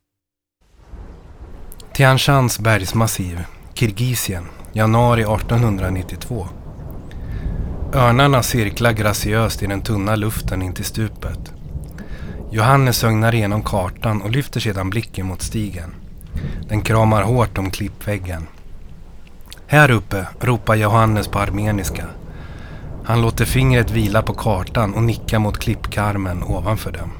Tian 1.93 2.17
Shans 2.17 2.59
bergsmassiv, 2.59 3.43
Kirgisien, 3.73 4.45
januari 4.73 5.21
1892. 5.21 6.47
Örnarna 7.93 8.43
cirklar 8.43 8.91
graciöst 8.91 9.63
i 9.63 9.67
den 9.67 9.81
tunna 9.81 10.15
luften 10.15 10.61
in 10.61 10.73
till 10.73 10.85
stupet. 10.85 11.53
Johannes 12.51 13.03
ögnar 13.03 13.35
igenom 13.35 13.63
kartan 13.63 14.21
och 14.21 14.31
lyfter 14.31 14.59
sedan 14.59 14.89
blicken 14.89 15.25
mot 15.25 15.41
stigen. 15.41 15.98
Den 16.67 16.81
kramar 16.81 17.23
hårt 17.23 17.57
om 17.57 17.71
klippväggen. 17.71 18.47
Här 19.67 19.91
uppe, 19.91 20.27
ropar 20.39 20.75
Johannes 20.75 21.27
på 21.27 21.39
armeniska. 21.39 22.05
Han 23.03 23.21
låter 23.21 23.45
fingret 23.45 23.91
vila 23.91 24.21
på 24.21 24.33
kartan 24.33 24.93
och 24.93 25.03
nickar 25.03 25.39
mot 25.39 25.57
klippkarmen 25.57 26.43
ovanför 26.43 26.91
dem. 26.91 27.11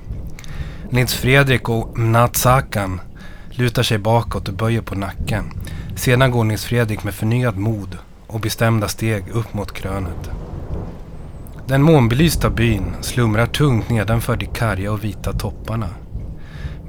Nils 0.89 1.13
Fredrik 1.13 1.69
och 1.69 1.97
Mnatsakan 1.97 3.01
lutar 3.49 3.83
sig 3.83 3.97
bakåt 3.97 4.47
och 4.47 4.53
böjer 4.53 4.81
på 4.81 4.95
nacken. 4.95 5.43
Sedan 5.95 6.31
går 6.31 6.43
Nils 6.43 6.65
Fredrik 6.65 7.03
med 7.03 7.13
förnyad 7.13 7.57
mod 7.57 7.97
och 8.27 8.39
bestämda 8.39 8.87
steg 8.87 9.23
upp 9.31 9.53
mot 9.53 9.71
krönet. 9.71 10.29
Den 11.67 11.81
månbelysta 11.81 12.49
byn 12.49 12.95
slumrar 13.01 13.45
tungt 13.45 13.89
nedanför 13.89 14.35
de 14.35 14.45
karga 14.45 14.91
och 14.91 15.03
vita 15.03 15.33
topparna. 15.33 15.89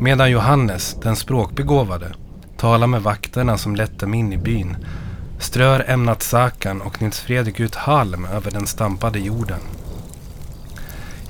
Medan 0.03 0.31
Johannes, 0.31 0.97
den 1.03 1.17
språkbegåvade, 1.17 2.13
talar 2.57 2.87
med 2.87 3.03
vakterna 3.03 3.59
som 3.59 3.77
lett 3.77 3.99
dem 3.99 4.15
in 4.15 4.33
i 4.33 4.37
byn 4.37 4.77
strör 5.39 5.85
ämnat 5.89 6.23
Sakan 6.23 6.81
och 6.81 7.03
Nils 7.03 7.21
Fredrik 7.21 7.61
ut 7.61 7.75
halm 7.75 8.25
över 8.25 8.51
den 8.51 8.67
stampade 8.67 9.19
jorden. 9.19 9.61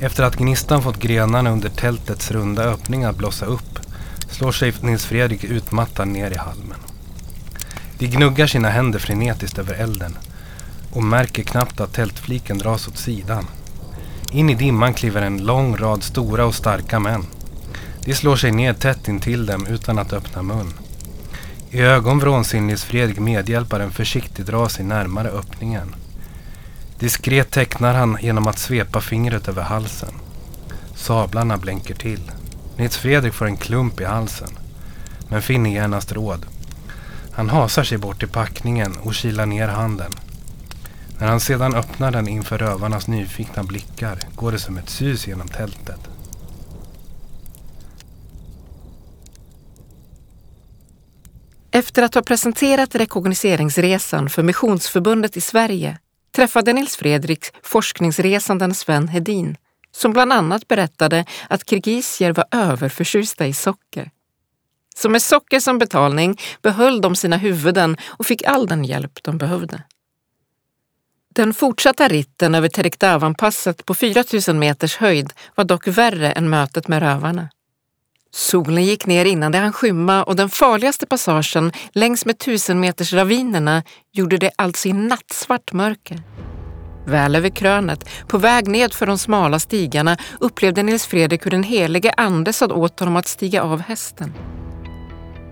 Efter 0.01 0.23
att 0.23 0.37
gnistan 0.37 0.83
fått 0.83 0.99
grenarna 0.99 1.51
under 1.51 1.69
tältets 1.69 2.31
runda 2.31 2.63
öppningar 2.63 3.11
att 3.11 3.17
blossa 3.17 3.47
upp 3.47 3.79
slår 4.31 4.53
sig 4.53 4.75
Nils 4.83 5.05
Fredrik 5.05 5.45
utmattad 5.45 6.09
ner 6.09 6.31
i 6.31 6.37
halmen. 6.37 6.79
De 7.99 8.07
gnuggar 8.07 8.47
sina 8.47 8.71
händer 8.71 8.99
frenetiskt 8.99 9.59
över 9.59 9.75
elden 9.75 10.19
och 10.93 11.05
märker 11.05 11.43
knappt 11.43 11.81
att 11.81 11.93
tältfliken 11.93 12.59
dras 12.59 12.89
åt 12.89 12.99
sidan. 12.99 13.47
In 14.33 14.51
i 14.51 14.55
dimman 14.55 14.95
kliver 14.95 15.23
en 15.23 15.45
lång 15.45 15.77
rad 15.77 16.03
stora 16.03 16.47
och 16.47 16.55
starka 16.55 17.01
män. 17.01 17.27
De 18.05 18.15
slår 18.15 18.37
sig 18.37 18.51
ner 18.51 18.73
tätt 18.73 19.09
intill 19.09 19.47
dem 19.47 19.67
utan 19.67 19.99
att 19.99 20.13
öppna 20.13 20.43
mun. 20.43 20.73
I 21.71 21.81
ögonvrån 21.81 22.45
ser 22.45 22.61
Nils 22.61 22.85
Fredrik 22.85 23.19
medhjälparen 23.19 23.91
försiktigt 23.91 24.47
dra 24.47 24.69
sig 24.69 24.85
närmare 24.85 25.29
öppningen. 25.29 25.95
Diskret 26.99 27.51
tecknar 27.51 27.95
han 27.95 28.19
genom 28.21 28.47
att 28.47 28.59
svepa 28.59 29.01
fingret 29.01 29.49
över 29.49 29.63
halsen. 29.63 30.15
Sablarna 30.95 31.57
blänker 31.57 31.95
till. 31.95 32.31
Nils 32.77 32.97
Fredrik 32.97 33.35
får 33.35 33.47
en 33.47 33.57
klump 33.57 34.01
i 34.01 34.05
halsen. 34.05 34.51
Men 35.29 35.43
finner 35.43 35.71
genast 35.71 36.13
råd. 36.13 36.47
Han 37.33 37.51
hasar 37.51 37.85
sig 37.85 37.99
bort 37.99 38.19
till 38.19 38.29
packningen 38.29 38.97
och 39.03 39.15
kilar 39.15 39.47
ner 39.47 39.69
handen. 39.69 40.13
När 41.19 41.29
han 41.29 41.41
sedan 41.41 41.75
öppnar 41.75 42.11
den 42.11 42.29
inför 42.29 42.59
rövarnas 42.59 43.07
nyfikna 43.07 43.63
blickar 43.63 44.19
går 44.35 44.53
det 44.53 44.59
som 44.59 44.79
ett 44.79 44.91
sus 44.91 45.27
genom 45.27 45.49
tältet. 45.49 46.01
Efter 51.73 52.03
att 52.03 52.15
ha 52.15 52.23
presenterat 52.23 52.95
rekognoseringsresan 52.95 54.31
för 54.31 54.43
Missionsförbundet 54.43 55.37
i 55.37 55.41
Sverige 55.41 55.99
träffade 56.33 56.73
Nils 56.73 56.97
Fredrik 56.97 57.45
forskningsresanden 57.63 58.75
Sven 58.75 59.09
Hedin 59.09 59.57
som 59.93 60.13
bland 60.13 60.33
annat 60.33 60.69
berättade 60.69 61.25
att 61.49 61.71
kirgisier 61.71 62.33
var 62.33 62.45
överförtjusta 62.51 63.47
i 63.47 63.53
socker. 63.53 64.11
Så 64.97 65.09
med 65.09 65.23
socker 65.23 65.61
som 65.61 65.79
betalning 65.79 66.39
behöll 66.63 67.01
de 67.01 67.17
sina 67.17 67.37
huvuden 67.37 67.97
och 68.07 68.27
fick 68.27 68.45
all 68.45 68.67
den 68.67 68.85
hjälp 68.85 69.23
de 69.23 69.39
behövde. 69.39 69.83
Den 71.35 71.55
fortsatta 71.55 72.09
ritten 72.09 72.55
över 72.55 72.69
Terikdavanpasset 72.69 73.87
på 73.87 73.95
4000 73.95 74.59
meters 74.59 74.97
höjd 74.97 75.33
var 75.55 75.65
dock 75.65 75.87
värre 75.87 76.33
än 76.33 76.51
mötet 76.51 76.89
med 76.89 77.03
rövarna. 77.03 77.49
Solen 78.33 78.85
gick 78.85 79.07
ner 79.07 79.25
innan 79.25 79.53
det 79.53 79.59
hann 79.59 79.73
skymma 79.73 80.23
och 80.23 80.37
den 80.37 80.49
farligaste 80.49 81.07
passagen 81.07 81.73
längs 81.93 82.27
med 82.27 82.39
tusenmetersravinerna 82.39 83.83
gjorde 84.13 84.39
det 84.39 84.51
alltså 84.57 84.89
i 84.89 84.93
nattsvart 84.93 85.73
mörker. 85.73 86.23
Väl 87.07 87.37
över 87.37 87.49
krönet, 87.49 88.09
på 88.29 88.39
väg 88.39 88.69
ned 88.69 88.93
för 88.93 89.07
de 89.07 89.19
smala 89.19 89.59
stigarna, 89.59 90.17
upplevde 90.41 90.83
Nils 90.83 91.07
Fredrik 91.07 91.47
hur 91.47 91.51
den 91.51 91.63
helige 91.63 92.13
ande 92.17 92.53
sade 92.53 92.75
åt 92.75 93.01
honom 93.01 93.17
att 93.17 93.29
stiga 93.29 93.63
av 93.63 93.81
hästen. 93.81 94.33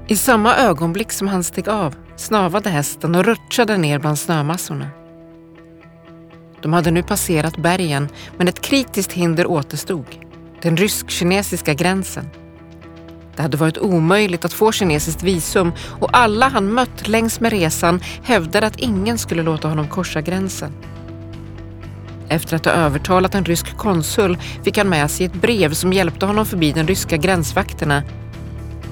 I 0.08 0.16
samma 0.16 0.56
ögonblick 0.56 1.12
som 1.12 1.28
han 1.28 1.44
steg 1.44 1.68
av 1.68 1.94
snavade 2.16 2.70
hästen 2.70 3.14
och 3.14 3.24
rutschade 3.24 3.76
ner 3.76 3.98
bland 3.98 4.18
snömassorna. 4.18 4.88
De 6.62 6.72
hade 6.72 6.90
nu 6.90 7.02
passerat 7.02 7.56
bergen, 7.56 8.08
men 8.36 8.48
ett 8.48 8.60
kritiskt 8.60 9.12
hinder 9.12 9.46
återstod. 9.46 10.06
Den 10.62 10.76
rysk-kinesiska 10.76 11.74
gränsen. 11.74 12.30
Det 13.38 13.42
hade 13.42 13.56
varit 13.56 13.78
omöjligt 13.78 14.44
att 14.44 14.52
få 14.52 14.72
kinesiskt 14.72 15.22
visum 15.22 15.72
och 16.00 16.08
alla 16.12 16.48
han 16.48 16.72
mött 16.72 17.08
längs 17.08 17.40
med 17.40 17.52
resan 17.52 18.00
hävdade 18.22 18.66
att 18.66 18.76
ingen 18.76 19.18
skulle 19.18 19.42
låta 19.42 19.68
honom 19.68 19.88
korsa 19.88 20.20
gränsen. 20.20 20.72
Efter 22.28 22.56
att 22.56 22.64
ha 22.64 22.72
övertalat 22.72 23.34
en 23.34 23.44
rysk 23.44 23.76
konsul 23.76 24.38
fick 24.64 24.78
han 24.78 24.88
med 24.88 25.10
sig 25.10 25.26
ett 25.26 25.32
brev 25.34 25.74
som 25.74 25.92
hjälpte 25.92 26.26
honom 26.26 26.46
förbi 26.46 26.72
de 26.72 26.82
ryska 26.82 27.16
gränsvakterna. 27.16 28.02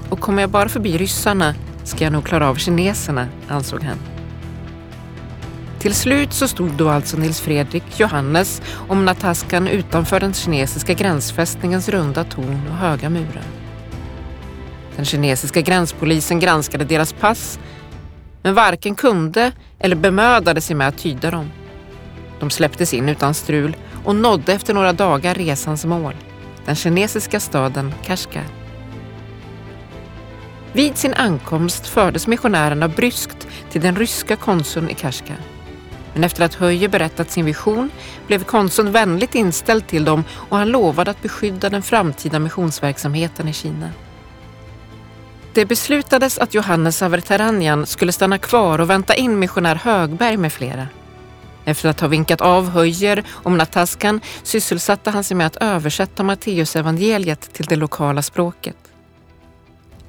Och 0.09 0.19
kommer 0.19 0.41
jag 0.41 0.49
bara 0.49 0.69
förbi 0.69 0.97
ryssarna 0.97 1.55
ska 1.83 2.03
jag 2.03 2.13
nog 2.13 2.25
klara 2.25 2.49
av 2.49 2.55
kineserna, 2.55 3.27
ansåg 3.47 3.83
han. 3.83 3.97
Till 5.79 5.93
slut 5.93 6.33
så 6.33 6.47
stod 6.47 6.71
då 6.71 6.89
alltså 6.89 7.17
Nils 7.17 7.41
Fredrik, 7.41 7.99
Johannes 7.99 8.61
och 8.87 8.97
Nataskan 8.97 9.67
utanför 9.67 10.19
den 10.19 10.33
kinesiska 10.33 10.93
gränsfästningens 10.93 11.89
runda 11.89 12.23
torn 12.23 12.61
och 12.69 12.77
höga 12.77 13.09
murar. 13.09 13.66
Den 14.97 15.05
kinesiska 15.05 15.61
gränspolisen 15.61 16.39
granskade 16.39 16.85
deras 16.85 17.13
pass 17.13 17.59
men 18.41 18.53
varken 18.53 18.95
kunde 18.95 19.51
eller 19.79 19.95
bemödade 19.95 20.61
sig 20.61 20.75
med 20.75 20.87
att 20.87 20.97
tyda 20.97 21.31
dem. 21.31 21.51
De 22.39 22.49
släpptes 22.49 22.93
in 22.93 23.09
utan 23.09 23.33
strul 23.33 23.75
och 24.05 24.15
nådde 24.15 24.53
efter 24.53 24.73
några 24.73 24.93
dagar 24.93 25.35
resans 25.35 25.85
mål, 25.85 26.13
den 26.65 26.75
kinesiska 26.75 27.39
staden 27.39 27.93
Kashgar. 28.05 28.45
Vid 30.73 30.97
sin 30.97 31.13
ankomst 31.13 31.87
fördes 31.87 32.27
missionärerna 32.27 32.87
bryskt 32.87 33.47
till 33.71 33.81
den 33.81 33.95
ryska 33.95 34.35
konsuln 34.35 34.89
i 34.89 34.93
Kashgar. 34.93 35.39
Men 36.13 36.23
efter 36.23 36.45
att 36.45 36.53
Höje 36.53 36.89
berättat 36.89 37.31
sin 37.31 37.45
vision 37.45 37.89
blev 38.27 38.43
konsuln 38.43 38.91
vänligt 38.91 39.35
inställd 39.35 39.87
till 39.87 40.05
dem 40.05 40.23
och 40.31 40.57
han 40.57 40.69
lovade 40.69 41.11
att 41.11 41.21
beskydda 41.21 41.69
den 41.69 41.81
framtida 41.81 42.39
missionsverksamheten 42.39 43.47
i 43.47 43.53
Kina. 43.53 43.89
Det 45.57 45.65
beslutades 45.65 46.37
att 46.37 46.53
Johannes 46.53 47.01
Averteranjan 47.01 47.85
skulle 47.85 48.11
stanna 48.11 48.37
kvar 48.37 48.79
och 48.79 48.89
vänta 48.89 49.15
in 49.15 49.39
missionär 49.39 49.75
Högberg 49.75 50.37
med 50.37 50.53
flera. 50.53 50.87
Efter 51.65 51.89
att 51.89 51.99
ha 51.99 52.07
vinkat 52.07 52.41
av 52.41 52.69
Höjer 52.69 53.23
om 53.29 53.57
Nataskan 53.57 54.21
sysselsatte 54.43 55.09
han 55.09 55.23
sig 55.23 55.37
med 55.37 55.47
att 55.47 55.55
översätta 55.55 56.23
Matteusevangeliet 56.23 57.53
till 57.53 57.65
det 57.65 57.75
lokala 57.75 58.21
språket. 58.21 58.77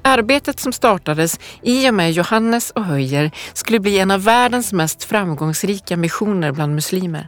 Arbetet 0.01 0.59
som 0.59 0.73
startades 0.73 1.39
i 1.61 1.89
och 1.89 1.93
med 1.93 2.11
Johannes 2.11 2.71
och 2.71 2.85
Höjer 2.85 3.31
skulle 3.53 3.79
bli 3.79 3.99
en 3.99 4.11
av 4.11 4.23
världens 4.23 4.73
mest 4.73 5.03
framgångsrika 5.03 5.97
missioner 5.97 6.51
bland 6.51 6.75
muslimer. 6.75 7.27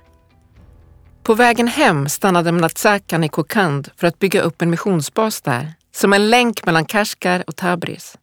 På 1.24 1.34
vägen 1.34 1.68
hem 1.68 2.10
stannade 2.10 2.52
Mnatsakan 2.52 3.24
i 3.24 3.30
Kokand 3.30 3.90
för 3.98 4.08
att 4.08 4.20
bygga 4.20 4.42
upp 4.42 4.62
en 4.62 4.70
missionsbas 4.70 5.42
där, 5.42 5.74
som 5.92 6.14
en 6.14 6.30
länk 6.30 6.66
mellan 6.66 6.86
Kashgar 6.86 7.44
och 7.48 7.56
Tabriz. 7.56 8.18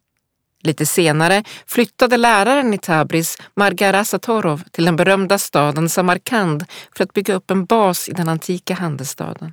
Lite 0.62 0.86
senare 0.86 1.44
flyttade 1.66 2.16
läraren 2.16 2.74
i 2.74 2.78
Tabriz, 2.78 3.38
Margara 3.56 4.04
Satorov, 4.04 4.62
till 4.70 4.84
den 4.84 4.96
berömda 4.96 5.38
staden 5.38 5.88
Samarkand 5.88 6.64
för 6.96 7.04
att 7.04 7.12
bygga 7.12 7.34
upp 7.34 7.50
en 7.50 7.64
bas 7.64 8.08
i 8.08 8.12
den 8.12 8.28
antika 8.28 8.74
handelsstaden. 8.74 9.52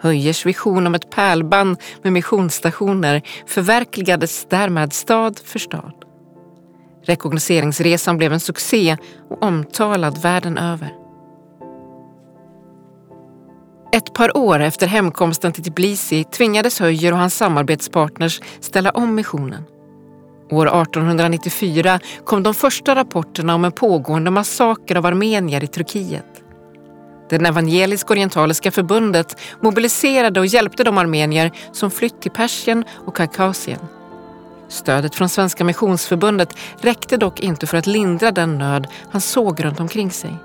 Höjers 0.00 0.46
vision 0.46 0.86
om 0.86 0.94
ett 0.94 1.10
pärlband 1.10 1.76
med 2.02 2.12
missionsstationer 2.12 3.22
förverkligades 3.46 4.46
därmed 4.50 4.92
stad 4.92 5.40
för 5.44 5.58
stad. 5.58 6.04
Rekognoseringsresan 7.04 8.16
blev 8.16 8.32
en 8.32 8.40
succé 8.40 8.96
och 9.30 9.42
omtalad 9.42 10.22
världen 10.22 10.58
över. 10.58 10.99
Ett 13.92 14.12
par 14.12 14.36
år 14.36 14.60
efter 14.60 14.86
hemkomsten 14.86 15.52
till 15.52 15.64
Tbilisi 15.64 16.24
tvingades 16.24 16.80
Höjer 16.80 17.12
och 17.12 17.18
hans 17.18 17.34
samarbetspartners 17.34 18.40
ställa 18.60 18.90
om 18.90 19.14
missionen. 19.14 19.64
År 20.50 20.66
1894 20.66 22.00
kom 22.24 22.42
de 22.42 22.54
första 22.54 22.94
rapporterna 22.94 23.54
om 23.54 23.64
en 23.64 23.72
pågående 23.72 24.30
massaker 24.30 24.96
av 24.96 25.06
armenier 25.06 25.64
i 25.64 25.66
Turkiet. 25.66 26.26
Den 27.30 27.46
evangelisk-orientaliska 27.46 28.70
förbundet 28.70 29.36
mobiliserade 29.60 30.40
och 30.40 30.46
hjälpte 30.46 30.84
de 30.84 30.98
armenier 30.98 31.50
som 31.72 31.90
flytt 31.90 32.22
till 32.22 32.30
Persien 32.30 32.84
och 33.06 33.16
Kaukasien. 33.16 33.80
Stödet 34.68 35.14
från 35.14 35.28
Svenska 35.28 35.64
Missionsförbundet 35.64 36.56
räckte 36.80 37.16
dock 37.16 37.40
inte 37.40 37.66
för 37.66 37.76
att 37.76 37.86
lindra 37.86 38.30
den 38.30 38.58
nöd 38.58 38.86
han 39.10 39.20
såg 39.20 39.64
runt 39.64 39.80
omkring 39.80 40.10
sig. 40.10 40.36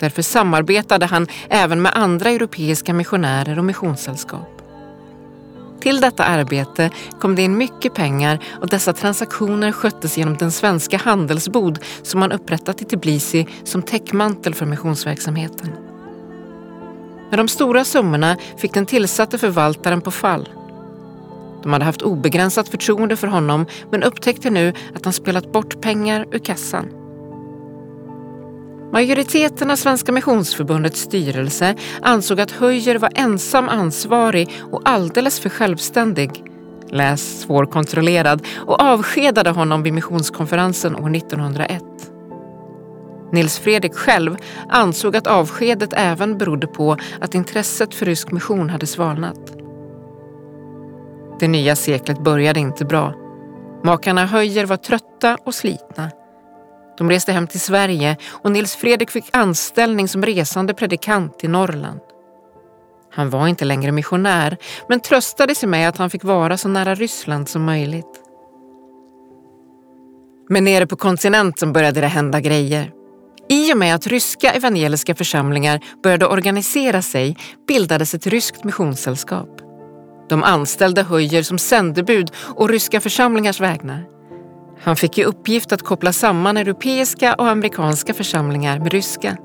Därför 0.00 0.22
samarbetade 0.22 1.06
han 1.06 1.26
även 1.48 1.82
med 1.82 1.92
andra 1.94 2.30
europeiska 2.30 2.94
missionärer 2.94 3.58
och 3.58 3.64
missionssällskap. 3.64 4.62
Till 5.80 6.00
detta 6.00 6.24
arbete 6.24 6.90
kom 7.20 7.34
det 7.34 7.42
in 7.42 7.56
mycket 7.56 7.94
pengar 7.94 8.38
och 8.60 8.68
dessa 8.68 8.92
transaktioner 8.92 9.72
sköttes 9.72 10.18
genom 10.18 10.36
den 10.36 10.52
svenska 10.52 10.96
handelsbod 10.96 11.78
som 12.02 12.20
man 12.20 12.32
upprättat 12.32 12.82
i 12.82 12.84
Tbilisi 12.84 13.46
som 13.64 13.82
täckmantel 13.82 14.54
för 14.54 14.66
missionsverksamheten. 14.66 15.70
Med 17.30 17.38
de 17.38 17.48
stora 17.48 17.84
summorna 17.84 18.36
fick 18.56 18.74
den 18.74 18.86
tillsatte 18.86 19.38
förvaltaren 19.38 20.00
på 20.00 20.10
fall. 20.10 20.48
De 21.62 21.72
hade 21.72 21.84
haft 21.84 22.02
obegränsat 22.02 22.68
förtroende 22.68 23.16
för 23.16 23.26
honom 23.26 23.66
men 23.90 24.02
upptäckte 24.02 24.50
nu 24.50 24.72
att 24.94 25.04
han 25.04 25.12
spelat 25.12 25.52
bort 25.52 25.80
pengar 25.80 26.26
ur 26.32 26.38
kassan. 26.38 26.99
Majoriteten 28.92 29.70
av 29.70 29.76
Svenska 29.76 30.12
Missionsförbundets 30.12 31.00
styrelse 31.00 31.74
ansåg 32.02 32.40
att 32.40 32.50
Höjer 32.50 32.98
var 32.98 33.10
ensam 33.14 33.68
ansvarig 33.68 34.62
och 34.72 34.82
alldeles 34.84 35.40
för 35.40 35.48
självständig, 35.48 36.44
läs 36.88 37.40
svårkontrollerad, 37.40 38.46
och 38.66 38.82
avskedade 38.82 39.50
honom 39.50 39.82
vid 39.82 39.92
missionskonferensen 39.92 40.96
år 40.96 41.16
1901. 41.16 41.82
Nils 43.32 43.58
Fredrik 43.58 43.94
själv 43.94 44.36
ansåg 44.68 45.16
att 45.16 45.26
avskedet 45.26 45.92
även 45.96 46.38
berodde 46.38 46.66
på 46.66 46.96
att 47.20 47.34
intresset 47.34 47.94
för 47.94 48.06
rysk 48.06 48.32
mission 48.32 48.70
hade 48.70 48.86
svalnat. 48.86 49.56
Det 51.40 51.48
nya 51.48 51.76
seklet 51.76 52.24
började 52.24 52.60
inte 52.60 52.84
bra. 52.84 53.14
Makarna 53.84 54.26
Höjer 54.26 54.66
var 54.66 54.76
trötta 54.76 55.38
och 55.44 55.54
slitna. 55.54 56.10
De 57.00 57.10
reste 57.10 57.32
hem 57.32 57.46
till 57.46 57.60
Sverige 57.60 58.16
och 58.30 58.52
Nils 58.52 58.76
Fredrik 58.76 59.10
fick 59.10 59.24
anställning 59.32 60.08
som 60.08 60.24
resande 60.24 60.74
predikant 60.74 61.44
i 61.44 61.48
Norrland. 61.48 62.00
Han 63.12 63.30
var 63.30 63.48
inte 63.48 63.64
längre 63.64 63.92
missionär, 63.92 64.56
men 64.88 65.00
tröstade 65.00 65.54
sig 65.54 65.68
med 65.68 65.88
att 65.88 65.96
han 65.96 66.10
fick 66.10 66.24
vara 66.24 66.56
så 66.56 66.68
nära 66.68 66.94
Ryssland 66.94 67.48
som 67.48 67.64
möjligt. 67.64 68.20
Men 70.48 70.64
nere 70.64 70.86
på 70.86 70.96
kontinenten 70.96 71.72
började 71.72 72.00
det 72.00 72.06
hända 72.06 72.40
grejer. 72.40 72.92
I 73.48 73.72
och 73.72 73.78
med 73.78 73.94
att 73.94 74.06
ryska 74.06 74.52
evangeliska 74.52 75.14
församlingar 75.14 75.80
började 76.02 76.26
organisera 76.26 77.02
sig 77.02 77.36
bildades 77.68 78.14
ett 78.14 78.26
ryskt 78.26 78.64
missionssällskap. 78.64 79.60
De 80.28 80.42
anställde 80.42 81.02
Höjer 81.02 81.42
som 81.42 81.58
sändebud 81.58 82.30
och 82.36 82.68
ryska 82.68 83.00
församlingars 83.00 83.60
vägnar. 83.60 84.19
Han 84.82 84.96
fick 84.96 85.18
i 85.18 85.24
uppgift 85.24 85.72
att 85.72 85.82
koppla 85.82 86.12
samman 86.12 86.56
europeiska 86.56 87.34
och 87.34 87.48
amerikanska 87.48 88.14
församlingar 88.14 88.78
med 88.78 88.92
ryska. 88.92 89.36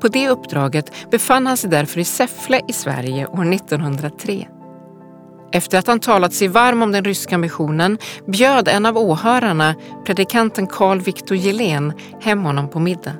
På 0.00 0.08
det 0.08 0.28
uppdraget 0.28 0.92
befann 1.10 1.46
han 1.46 1.56
sig 1.56 1.70
därför 1.70 2.00
i 2.00 2.04
Säffle 2.04 2.60
i 2.68 2.72
Sverige 2.72 3.26
år 3.26 3.54
1903. 3.54 4.48
Efter 5.52 5.78
att 5.78 5.86
han 5.86 6.00
talat 6.00 6.32
sig 6.32 6.48
varm 6.48 6.82
om 6.82 6.92
den 6.92 7.04
ryska 7.04 7.38
missionen 7.38 7.98
bjöd 8.26 8.68
en 8.68 8.86
av 8.86 8.98
åhörarna, 8.98 9.74
predikanten 10.06 10.66
Carl 10.66 11.00
Victor 11.00 11.36
Gelén, 11.36 11.92
hem 12.20 12.44
honom 12.44 12.68
på 12.68 12.78
middag. 12.78 13.14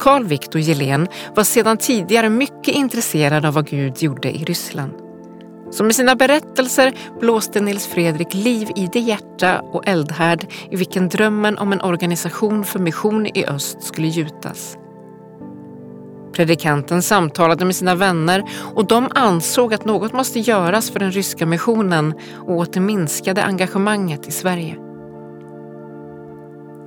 Carl 0.00 0.24
Victor 0.24 0.60
Gelén 0.60 1.08
var 1.34 1.44
sedan 1.44 1.76
tidigare 1.76 2.30
mycket 2.30 2.74
intresserad 2.74 3.44
av 3.44 3.54
vad 3.54 3.66
Gud 3.66 4.02
gjorde 4.02 4.30
i 4.30 4.44
Ryssland. 4.44 4.92
Så 5.70 5.84
med 5.84 5.94
sina 5.94 6.14
berättelser 6.14 6.94
blåste 7.20 7.60
Nils 7.60 7.86
Fredrik 7.86 8.34
liv 8.34 8.70
i 8.76 8.88
det 8.92 9.00
hjärta 9.00 9.60
och 9.60 9.88
eldhärd 9.88 10.46
i 10.70 10.76
vilken 10.76 11.08
drömmen 11.08 11.58
om 11.58 11.72
en 11.72 11.80
organisation 11.80 12.64
för 12.64 12.78
mission 12.78 13.26
i 13.26 13.46
öst 13.46 13.82
skulle 13.82 14.08
gjutas. 14.08 14.76
Predikanten 16.32 17.02
samtalade 17.02 17.64
med 17.64 17.76
sina 17.76 17.94
vänner 17.94 18.44
och 18.74 18.86
de 18.86 19.08
ansåg 19.14 19.74
att 19.74 19.84
något 19.84 20.12
måste 20.12 20.40
göras 20.40 20.90
för 20.90 21.00
den 21.00 21.12
ryska 21.12 21.46
missionen 21.46 22.14
och 22.34 22.56
åt 22.56 22.72
det 22.72 22.80
minskade 22.80 23.44
engagemanget 23.44 24.28
i 24.28 24.30
Sverige. 24.30 24.89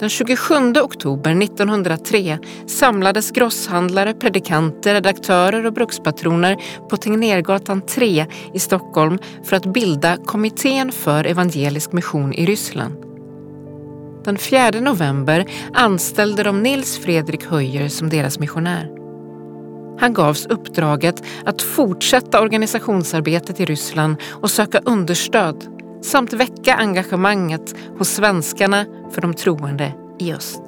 Den 0.04 0.10
27 0.10 0.56
oktober 0.82 1.44
1903 1.44 2.40
samlades 2.68 3.32
grosshandlare, 3.32 4.14
predikanter, 4.14 4.94
redaktörer 4.94 5.66
och 5.66 5.74
brukspatroner 5.74 6.58
på 6.90 6.98
Tegnérgatan 6.98 7.82
3 7.82 8.26
i 8.54 8.60
Stockholm 8.60 9.20
för 9.44 9.56
att 9.56 9.74
bilda 9.74 10.18
Kommittén 10.18 10.92
för 10.92 11.26
evangelisk 11.26 11.92
mission 11.92 12.34
i 12.34 12.46
Ryssland. 12.46 12.96
Den 14.26 14.38
4 14.38 14.72
november 14.72 15.46
anställde 15.74 16.44
de 16.44 16.64
Nils 16.64 16.98
Fredrik 16.98 17.46
Höjer 17.46 17.90
som 17.90 18.10
deras 18.10 18.40
missionär. 18.40 18.90
Han 20.00 20.14
gavs 20.14 20.46
uppdraget 20.46 21.24
att 21.46 21.62
fortsätta 21.62 22.42
organisationsarbetet 22.42 23.60
i 23.60 23.66
Ryssland 23.66 24.16
och 24.32 24.52
söka 24.52 24.82
understöd 24.86 25.83
samt 26.04 26.34
väcka 26.34 26.76
engagemanget 26.76 27.76
hos 27.98 28.10
svenskarna 28.10 28.86
för 29.12 29.22
de 29.22 29.34
troende 29.34 29.94
i 30.20 30.34
öst. 30.34 30.62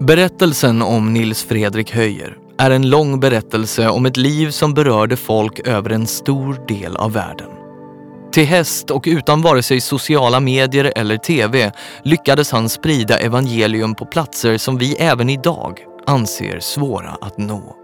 Berättelsen 0.00 0.82
om 0.82 1.12
Nils 1.12 1.44
Fredrik 1.44 1.94
Höjer 1.94 2.36
är 2.58 2.70
en 2.70 2.90
lång 2.90 3.20
berättelse 3.20 3.88
om 3.88 4.06
ett 4.06 4.16
liv 4.16 4.50
som 4.50 4.74
berörde 4.74 5.16
folk 5.16 5.68
över 5.68 5.90
en 5.90 6.06
stor 6.06 6.66
del 6.68 6.96
av 6.96 7.12
världen. 7.12 7.50
Till 8.32 8.46
häst 8.46 8.90
och 8.90 9.04
utan 9.06 9.42
vare 9.42 9.62
sig 9.62 9.80
sociala 9.80 10.40
medier 10.40 10.92
eller 10.96 11.16
TV 11.16 11.72
lyckades 12.02 12.52
han 12.52 12.68
sprida 12.68 13.18
evangelium 13.18 13.94
på 13.94 14.06
platser 14.06 14.58
som 14.58 14.78
vi 14.78 14.94
även 14.94 15.30
idag 15.30 15.78
anser 16.06 16.60
svåra 16.60 17.16
att 17.20 17.38
nå. 17.38 17.77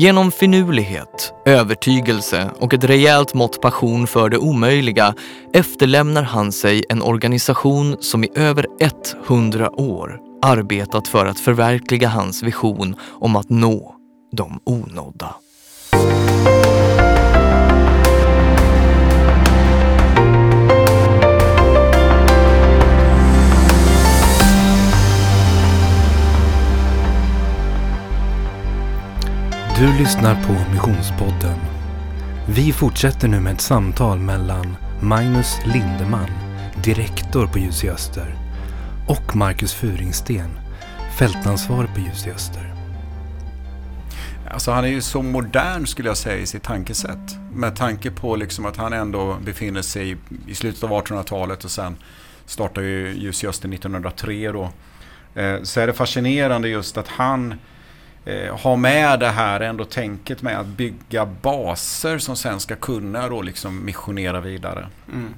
Genom 0.00 0.30
finurlighet, 0.30 1.32
övertygelse 1.46 2.50
och 2.58 2.74
ett 2.74 2.84
rejält 2.84 3.34
mått 3.34 3.60
passion 3.60 4.06
för 4.06 4.28
det 4.28 4.38
omöjliga 4.38 5.14
efterlämnar 5.52 6.22
han 6.22 6.52
sig 6.52 6.84
en 6.88 7.02
organisation 7.02 7.96
som 8.00 8.24
i 8.24 8.28
över 8.34 8.66
100 9.26 9.80
år 9.80 10.20
arbetat 10.42 11.08
för 11.08 11.26
att 11.26 11.40
förverkliga 11.40 12.08
hans 12.08 12.42
vision 12.42 12.96
om 13.02 13.36
att 13.36 13.50
nå 13.50 13.94
de 14.32 14.60
onådda. 14.64 15.34
Du 29.78 29.98
lyssnar 29.98 30.44
på 30.44 30.72
Missionspodden. 30.72 31.58
Vi 32.48 32.72
fortsätter 32.72 33.28
nu 33.28 33.40
med 33.40 33.52
ett 33.52 33.60
samtal 33.60 34.18
mellan 34.18 34.76
Magnus 35.02 35.58
Lindeman, 35.64 36.30
direktor 36.84 37.46
på 37.46 37.58
Ljus 37.58 37.84
i 37.84 37.90
Öster, 37.90 38.34
och 39.08 39.36
Marcus 39.36 39.74
Furingsten, 39.74 40.50
fältansvarig 41.18 41.94
på 41.94 42.00
Ljus 42.00 42.26
i 42.26 42.30
Öster. 42.30 42.74
Alltså 44.50 44.70
han 44.70 44.84
är 44.84 44.88
ju 44.88 45.00
så 45.00 45.22
modern 45.22 45.86
skulle 45.86 46.08
jag 46.08 46.16
säga 46.16 46.36
i 46.36 46.46
sitt 46.46 46.62
tankesätt. 46.62 47.36
Med 47.52 47.76
tanke 47.76 48.10
på 48.10 48.36
liksom 48.36 48.66
att 48.66 48.76
han 48.76 48.92
ändå 48.92 49.36
befinner 49.44 49.82
sig 49.82 50.16
i 50.46 50.54
slutet 50.54 50.84
av 50.84 50.90
1800-talet 50.90 51.64
och 51.64 51.70
sen 51.70 51.96
startar 52.46 52.82
ju 52.82 53.14
Ljus 53.14 53.44
Öster 53.44 53.68
1903 53.68 54.52
då. 54.52 54.70
Eh, 55.34 55.62
så 55.62 55.80
är 55.80 55.86
det 55.86 55.92
fascinerande 55.92 56.68
just 56.68 56.96
att 56.96 57.08
han 57.08 57.54
eh, 58.24 58.58
har 58.58 58.76
med 58.76 59.20
det 59.20 59.28
här 59.28 59.60
ändå 59.60 59.84
tänket 59.84 60.42
med 60.42 60.60
att 60.60 60.66
bygga 60.66 61.26
baser 61.26 62.18
som 62.18 62.36
sen 62.36 62.60
ska 62.60 62.76
kunna 62.76 63.28
då 63.28 63.42
liksom 63.42 63.84
missionera 63.84 64.40
vidare. 64.40 64.88
Mm 65.12 65.34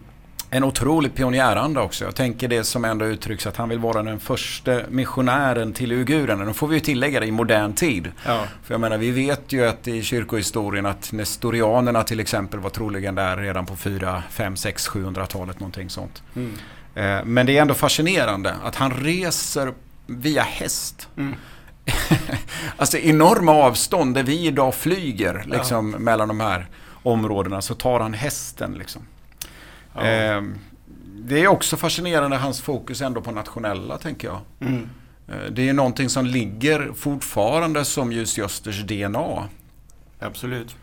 en 0.51 0.64
otrolig 0.64 1.14
pionjäranda 1.14 1.81
också. 1.81 2.05
Jag 2.05 2.14
tänker 2.14 2.49
det 2.49 2.64
som 2.64 2.85
ändå 2.85 3.05
uttrycks 3.05 3.47
att 3.47 3.57
han 3.57 3.69
vill 3.69 3.79
vara 3.79 4.03
den 4.03 4.21
första 4.21 4.81
missionären 4.88 5.73
till 5.73 5.93
uigurerna. 5.93 6.45
Nu 6.45 6.53
får 6.53 6.69
vi 6.69 6.75
ju 6.75 6.81
tillägga 6.81 7.21
det 7.21 7.27
i 7.27 7.31
modern 7.31 7.73
tid. 7.73 8.12
Ja. 8.27 8.45
För 8.62 8.75
jag 8.75 8.81
menar, 8.81 8.99
vi 8.99 9.11
vet 9.11 9.53
ju 9.53 9.66
att 9.66 9.88
i 9.88 10.03
kyrkohistorien 10.03 10.87
att 10.87 11.12
nestorianerna 11.12 12.03
till 12.03 12.21
exempel 12.21 12.61
var 12.61 12.71
troligen 12.71 13.14
där 13.14 13.37
redan 13.37 13.66
på 13.66 13.77
4, 13.77 14.23
5, 14.31 14.57
6, 14.57 14.88
700-talet 14.88 15.61
någonting 15.61 15.90
sånt. 15.90 16.23
Mm. 16.37 16.53
Eh, 16.95 17.25
men 17.25 17.47
det 17.47 17.59
är 17.59 17.62
ändå 17.62 17.75
fascinerande 17.75 18.55
att 18.64 18.77
han 18.77 18.90
reser 18.90 19.73
via 20.07 20.43
häst. 20.43 21.09
Mm. 21.16 21.35
alltså 22.76 22.98
enorma 22.98 23.53
avstånd 23.53 24.14
där 24.14 24.22
vi 24.22 24.46
idag 24.46 24.74
flyger 24.74 25.44
liksom, 25.46 25.92
ja. 25.92 25.98
mellan 25.98 26.29
de 26.29 26.40
här 26.40 26.66
områdena 27.03 27.62
så 27.62 27.74
tar 27.74 28.00
han 28.00 28.14
hästen. 28.14 28.74
Liksom. 28.74 29.03
Ja. 29.94 30.00
Eh, 30.00 30.42
det 31.14 31.42
är 31.42 31.48
också 31.48 31.76
fascinerande 31.76 32.37
hans 32.37 32.61
fokus 32.61 33.00
ändå 33.00 33.20
på 33.20 33.31
nationella 33.31 33.98
tänker 33.98 34.29
jag. 34.29 34.40
Mm. 34.61 34.88
Eh, 35.29 35.50
det 35.50 35.68
är 35.68 35.72
någonting 35.72 36.09
som 36.09 36.26
ligger 36.26 36.92
fortfarande 36.96 37.85
som 37.85 38.12
just 38.12 38.38
Gösters 38.38 38.83
DNA. 38.83 39.48
Absolut. 40.18 40.76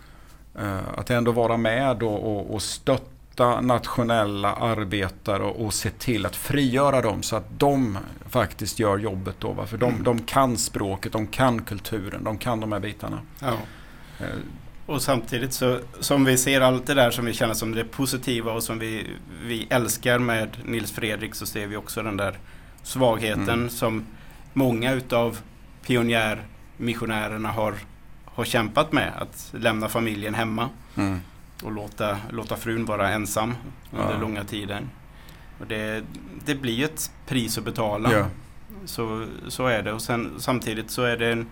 Eh, 0.59 0.79
att 0.97 1.09
ändå 1.09 1.31
vara 1.31 1.57
med 1.57 2.03
och, 2.03 2.37
och, 2.37 2.53
och 2.53 2.61
stötta 2.61 3.16
nationella 3.45 4.53
arbetare 4.53 5.43
och, 5.43 5.65
och, 5.65 5.73
se 5.73 5.89
till 5.89 6.25
att 6.25 6.35
frigöra 6.35 7.01
dem 7.01 7.23
så 7.23 7.35
att 7.35 7.59
de 7.59 7.97
faktiskt 8.29 8.79
gör 8.79 8.97
jobbet 8.97 9.35
då. 9.39 9.65
För 9.65 9.77
de, 9.77 9.89
mm. 9.89 10.03
de 10.03 10.19
kan 10.19 10.57
språket, 10.57 11.11
de 11.11 11.27
kan 11.27 11.63
kulturen, 11.63 12.23
de 12.23 12.37
kan 12.37 12.59
de 12.59 12.71
här 12.71 12.79
bitarna. 12.79 13.19
Ja. 13.39 13.53
Eh, 14.19 14.25
och 14.85 15.01
samtidigt 15.01 15.53
så 15.53 15.79
som 15.99 16.25
vi 16.25 16.37
ser 16.37 16.61
allt 16.61 16.85
det 16.85 16.93
där 16.93 17.11
som 17.11 17.25
vi 17.25 17.33
känner 17.33 17.53
som 17.53 17.71
det 17.71 17.83
positiva 17.83 18.51
och 18.51 18.63
som 18.63 18.79
vi, 18.79 19.07
vi 19.43 19.67
älskar 19.69 20.19
med 20.19 20.57
Nils 20.65 20.91
Fredrik 20.91 21.35
så 21.35 21.45
ser 21.45 21.67
vi 21.67 21.75
också 21.75 22.03
den 22.03 22.17
där 22.17 22.39
svagheten 22.83 23.49
mm. 23.49 23.69
som 23.69 24.05
många 24.53 24.93
utav 24.93 25.39
pionjärmissionärerna 25.85 27.51
har, 27.51 27.75
har 28.25 28.45
kämpat 28.45 28.91
med. 28.91 29.11
Att 29.17 29.53
lämna 29.59 29.89
familjen 29.89 30.33
hemma 30.33 30.69
mm. 30.95 31.19
Och 31.63 31.71
låta, 31.71 32.17
låta 32.29 32.55
frun 32.55 32.85
vara 32.85 33.09
ensam 33.09 33.55
under 33.91 34.13
ja. 34.13 34.19
långa 34.19 34.43
tider. 34.43 34.81
Och 35.59 35.67
det, 35.67 36.03
det 36.45 36.55
blir 36.55 36.85
ett 36.85 37.11
pris 37.25 37.57
att 37.57 37.63
betala. 37.63 38.11
Ja. 38.13 38.27
Så, 38.85 39.25
så 39.47 39.67
är 39.67 39.83
det 39.83 39.93
och 39.93 40.01
sen, 40.01 40.33
samtidigt 40.37 40.91
så 40.91 41.03
är 41.03 41.17
det 41.17 41.31
en 41.31 41.47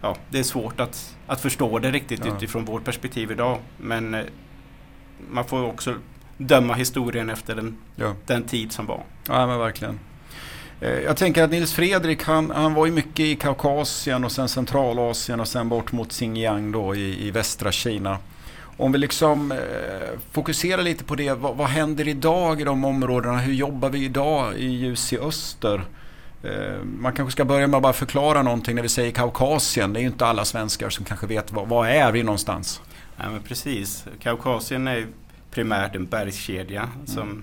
ja, 0.00 0.16
det 0.30 0.38
är 0.38 0.42
svårt 0.42 0.80
att, 0.80 1.16
att 1.26 1.40
förstå 1.40 1.78
det 1.78 1.90
riktigt 1.90 2.24
ja. 2.24 2.36
utifrån 2.36 2.64
vårt 2.64 2.84
perspektiv 2.84 3.30
idag. 3.30 3.58
Men 3.76 4.14
eh, 4.14 4.24
man 5.30 5.44
får 5.44 5.64
också 5.64 5.94
döma 6.36 6.74
historien 6.74 7.30
efter 7.30 7.54
den, 7.54 7.76
ja. 7.96 8.14
den 8.26 8.42
tid 8.42 8.72
som 8.72 8.86
var. 8.86 9.02
Ja 9.28 9.46
men 9.46 9.58
verkligen. 9.58 10.00
Eh, 10.80 10.90
jag 10.90 11.16
tänker 11.16 11.44
att 11.44 11.50
Nils 11.50 11.72
Fredrik 11.72 12.22
han, 12.22 12.50
han 12.50 12.74
var 12.74 12.86
ju 12.86 12.92
mycket 12.92 13.20
i 13.20 13.36
Kaukasien 13.36 14.24
och 14.24 14.32
sen 14.32 14.48
Centralasien 14.48 15.40
och 15.40 15.48
sen 15.48 15.68
bort 15.68 15.92
mot 15.92 16.12
Xinjiang 16.12 16.72
då 16.72 16.94
i, 16.94 17.26
i 17.26 17.30
västra 17.30 17.72
Kina. 17.72 18.18
Om 18.76 18.92
vi 18.92 18.98
liksom 18.98 19.52
eh, 19.52 19.58
fokuserar 20.30 20.82
lite 20.82 21.04
på 21.04 21.14
det, 21.14 21.32
vad, 21.32 21.56
vad 21.56 21.68
händer 21.68 22.08
idag 22.08 22.60
i 22.60 22.64
de 22.64 22.84
områdena? 22.84 23.38
Hur 23.38 23.52
jobbar 23.52 23.90
vi 23.90 24.04
idag 24.04 24.54
i 24.56 24.66
ljus 24.66 25.12
i 25.12 25.18
öster? 25.18 25.84
Eh, 26.42 26.84
man 26.84 27.12
kanske 27.12 27.32
ska 27.32 27.44
börja 27.44 27.66
med 27.66 27.76
att 27.76 27.82
bara 27.82 27.92
förklara 27.92 28.42
någonting 28.42 28.74
när 28.74 28.82
vi 28.82 28.88
säger 28.88 29.12
Kaukasien. 29.12 29.92
Det 29.92 29.98
är 29.98 30.00
ju 30.00 30.06
inte 30.06 30.26
alla 30.26 30.44
svenskar 30.44 30.90
som 30.90 31.04
kanske 31.04 31.26
vet 31.26 31.52
vad, 31.52 31.68
vad 31.68 31.88
är 31.88 32.12
vi 32.12 32.22
någonstans. 32.22 32.80
Ja, 33.16 33.30
men 33.30 33.42
precis. 33.42 34.04
Kaukasien 34.22 34.88
är 34.88 35.06
primärt 35.50 35.96
en 35.96 36.06
bergskedja 36.06 36.82
mm. 36.94 37.06
som 37.06 37.42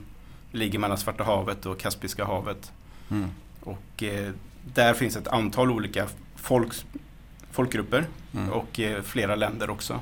ligger 0.51 0.79
mellan 0.79 0.97
Svarta 0.97 1.23
havet 1.23 1.65
och 1.65 1.79
Kaspiska 1.79 2.25
havet. 2.25 2.71
Mm. 3.11 3.29
Och 3.59 4.03
eh, 4.03 4.31
där 4.73 4.93
finns 4.93 5.15
ett 5.15 5.27
antal 5.27 5.71
olika 5.71 6.07
folks, 6.35 6.85
folkgrupper 7.51 8.05
mm. 8.33 8.49
och 8.49 8.79
eh, 8.79 9.01
flera 9.01 9.35
länder 9.35 9.69
också. 9.69 9.99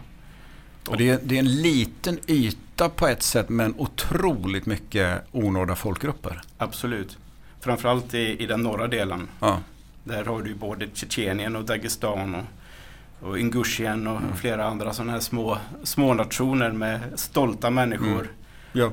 Och 0.88 0.98
det, 0.98 1.10
är, 1.10 1.20
det 1.24 1.36
är 1.36 1.40
en 1.40 1.62
liten 1.62 2.20
yta 2.28 2.90
på 2.90 3.08
ett 3.08 3.24
sätt 3.24 3.50
men 3.50 3.74
otroligt 3.78 4.66
mycket 4.66 5.22
onådda 5.32 5.76
folkgrupper. 5.76 6.42
Absolut. 6.58 7.18
Framförallt 7.60 8.14
i, 8.14 8.44
i 8.44 8.46
den 8.46 8.64
norra 8.64 8.88
delen. 8.88 9.28
Ja. 9.40 9.60
Där 10.04 10.26
har 10.26 10.42
du 10.42 10.56
både 10.56 10.88
Tjetjenien 10.94 11.56
och 11.56 11.66
Dagestan 11.66 12.36
och, 12.36 12.44
och 13.30 13.40
Ingusjien 13.40 14.08
och 14.08 14.18
mm. 14.18 14.36
flera 14.36 14.66
andra 14.66 14.94
sådana 14.94 15.12
här 15.12 15.20
små, 15.20 15.58
små 15.84 16.14
nationer 16.14 16.72
med 16.72 17.00
stolta 17.16 17.70
människor. 17.70 18.22
Mm. 18.22 18.28
Ja. 18.72 18.92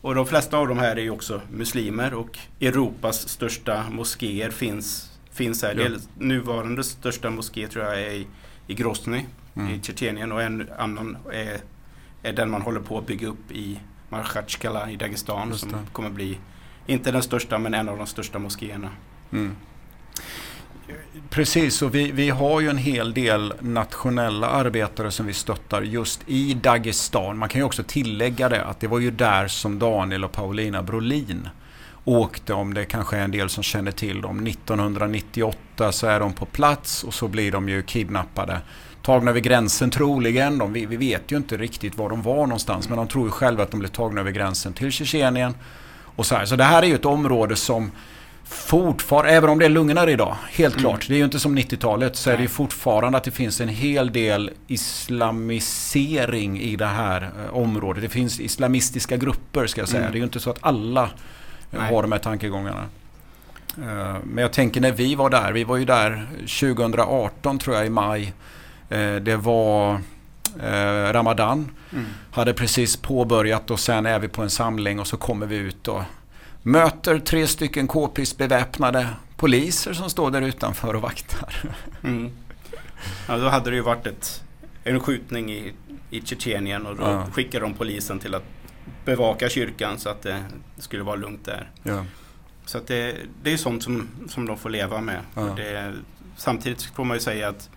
Och 0.00 0.14
de 0.14 0.26
flesta 0.26 0.58
av 0.58 0.68
de 0.68 0.78
här 0.78 0.96
är 0.96 1.02
ju 1.02 1.10
också 1.10 1.40
muslimer 1.50 2.14
och 2.14 2.38
Europas 2.60 3.28
största 3.28 3.84
moskéer 3.90 4.50
finns, 4.50 5.10
finns 5.30 5.62
här. 5.62 5.74
Ja. 5.74 5.98
Nuvarande 6.18 6.84
största 6.84 7.30
moské 7.30 7.68
tror 7.68 7.84
jag 7.84 8.00
är 8.00 8.10
i, 8.10 8.26
i 8.66 8.74
Grozny 8.74 9.24
mm. 9.56 9.74
i 9.74 9.80
Tjetjenien 9.82 10.32
och 10.32 10.42
en 10.42 10.70
annan 10.78 11.16
är, 11.32 11.60
är 12.22 12.32
den 12.32 12.50
man 12.50 12.62
håller 12.62 12.80
på 12.80 12.98
att 12.98 13.06
bygga 13.06 13.28
upp 13.28 13.52
i 13.52 13.80
Markhatjkala 14.08 14.90
i 14.90 14.96
Dagestan 14.96 15.58
som 15.58 15.70
kommer 15.92 16.10
bli 16.10 16.38
inte 16.86 17.12
den 17.12 17.22
största 17.22 17.58
men 17.58 17.74
en 17.74 17.88
av 17.88 17.98
de 17.98 18.06
största 18.06 18.38
moskéerna. 18.38 18.88
Mm. 19.32 19.56
Precis, 21.30 21.82
och 21.82 21.94
vi, 21.94 22.12
vi 22.12 22.30
har 22.30 22.60
ju 22.60 22.70
en 22.70 22.78
hel 22.78 23.14
del 23.14 23.54
nationella 23.60 24.46
arbetare 24.46 25.10
som 25.10 25.26
vi 25.26 25.32
stöttar 25.32 25.82
just 25.82 26.20
i 26.26 26.54
Dagestan. 26.54 27.38
Man 27.38 27.48
kan 27.48 27.60
ju 27.60 27.64
också 27.64 27.82
tillägga 27.82 28.48
det 28.48 28.64
att 28.64 28.80
det 28.80 28.86
var 28.86 28.98
ju 28.98 29.10
där 29.10 29.48
som 29.48 29.78
Daniel 29.78 30.24
och 30.24 30.32
Paulina 30.32 30.82
Brolin 30.82 31.48
åkte, 32.04 32.54
om 32.54 32.74
det 32.74 32.84
kanske 32.84 33.16
är 33.16 33.24
en 33.24 33.30
del 33.30 33.48
som 33.48 33.62
känner 33.62 33.92
till 33.92 34.20
dem. 34.20 34.46
1998 34.46 35.92
så 35.92 36.06
är 36.06 36.20
de 36.20 36.32
på 36.32 36.46
plats 36.46 37.04
och 37.04 37.14
så 37.14 37.28
blir 37.28 37.52
de 37.52 37.68
ju 37.68 37.82
kidnappade. 37.82 38.60
Tagna 39.04 39.30
över 39.30 39.40
gränsen 39.40 39.90
troligen. 39.90 40.58
De, 40.58 40.72
vi, 40.72 40.86
vi 40.86 40.96
vet 40.96 41.32
ju 41.32 41.36
inte 41.36 41.56
riktigt 41.56 41.96
var 41.96 42.10
de 42.10 42.22
var 42.22 42.46
någonstans 42.46 42.88
men 42.88 42.98
de 42.98 43.08
tror 43.08 43.24
ju 43.24 43.30
själva 43.30 43.62
att 43.62 43.70
de 43.70 43.80
blev 43.80 43.88
tagna 43.88 44.20
över 44.20 44.30
gränsen 44.30 44.72
till 44.72 44.92
Tjetjenien 44.92 45.54
och 46.16 46.26
så, 46.26 46.34
här. 46.34 46.44
så 46.44 46.56
det 46.56 46.64
här 46.64 46.82
är 46.82 46.86
ju 46.86 46.94
ett 46.94 47.04
område 47.04 47.56
som 47.56 47.90
fortfarande, 48.44 49.32
även 49.32 49.50
om 49.50 49.58
det 49.58 49.64
är 49.64 49.68
lugnare 49.68 50.12
idag, 50.12 50.36
helt 50.50 50.74
mm. 50.74 50.82
klart. 50.82 51.08
Det 51.08 51.14
är 51.14 51.18
ju 51.18 51.24
inte 51.24 51.38
som 51.38 51.58
90-talet, 51.58 52.16
så 52.16 52.30
är 52.30 52.36
det 52.36 52.42
ju 52.42 52.48
fortfarande 52.48 53.18
att 53.18 53.24
det 53.24 53.30
finns 53.30 53.60
en 53.60 53.68
hel 53.68 54.12
del 54.12 54.50
islamisering 54.66 56.60
i 56.60 56.76
det 56.76 56.86
här 56.86 57.22
eh, 57.22 57.56
området. 57.56 58.02
Det 58.02 58.08
finns 58.08 58.40
islamistiska 58.40 59.16
grupper 59.16 59.66
ska 59.66 59.80
jag 59.80 59.88
säga. 59.88 60.00
Mm. 60.00 60.12
Det 60.12 60.16
är 60.16 60.20
ju 60.20 60.24
inte 60.24 60.40
så 60.40 60.50
att 60.50 60.58
alla 60.60 61.10
eh, 61.72 61.80
har 61.80 62.02
de 62.02 62.12
här 62.12 62.18
tankegångarna. 62.18 62.84
Eh, 63.78 64.16
men 64.24 64.42
jag 64.42 64.52
tänker 64.52 64.80
när 64.80 64.92
vi 64.92 65.14
var 65.14 65.30
där, 65.30 65.52
vi 65.52 65.64
var 65.64 65.76
ju 65.76 65.84
där 65.84 66.26
2018 66.38 67.58
tror 67.58 67.76
jag 67.76 67.86
i 67.86 67.90
maj. 67.90 68.32
Det 69.22 69.36
var 69.36 70.00
eh, 70.60 71.12
Ramadan. 71.12 71.70
Mm. 71.92 72.04
Hade 72.30 72.54
precis 72.54 72.96
påbörjat 72.96 73.70
och 73.70 73.80
sen 73.80 74.06
är 74.06 74.18
vi 74.18 74.28
på 74.28 74.42
en 74.42 74.50
samling 74.50 75.00
och 75.00 75.06
så 75.06 75.16
kommer 75.16 75.46
vi 75.46 75.56
ut 75.56 75.88
och 75.88 76.02
möter 76.62 77.18
tre 77.18 77.46
stycken 77.46 77.86
k-pist 77.86 78.38
beväpnade 78.38 79.08
poliser 79.36 79.92
som 79.92 80.10
står 80.10 80.30
där 80.30 80.42
utanför 80.42 80.94
och 80.94 81.02
vaktar. 81.02 81.74
Mm. 82.04 82.30
Ja, 83.28 83.36
då 83.36 83.48
hade 83.48 83.70
det 83.70 83.76
ju 83.76 83.82
varit 83.82 84.06
ett, 84.06 84.42
en 84.84 85.00
skjutning 85.00 85.52
i, 85.52 85.72
i 86.10 86.20
Tjetjenien 86.20 86.86
och 86.86 86.96
då 86.96 87.02
ja. 87.02 87.26
skickade 87.32 87.64
de 87.64 87.74
polisen 87.74 88.18
till 88.18 88.34
att 88.34 88.44
bevaka 89.04 89.48
kyrkan 89.48 89.98
så 89.98 90.08
att 90.08 90.22
det 90.22 90.44
skulle 90.78 91.02
vara 91.02 91.16
lugnt 91.16 91.44
där. 91.44 91.70
Ja. 91.82 92.04
Så 92.64 92.78
att 92.78 92.86
det, 92.86 93.16
det 93.42 93.52
är 93.52 93.56
sånt 93.56 93.82
som, 93.82 94.08
som 94.28 94.46
de 94.46 94.58
får 94.58 94.70
leva 94.70 95.00
med. 95.00 95.20
Ja. 95.34 95.42
Det, 95.42 95.92
samtidigt 96.36 96.82
får 96.82 97.04
man 97.04 97.16
ju 97.16 97.20
säga 97.20 97.48
att 97.48 97.70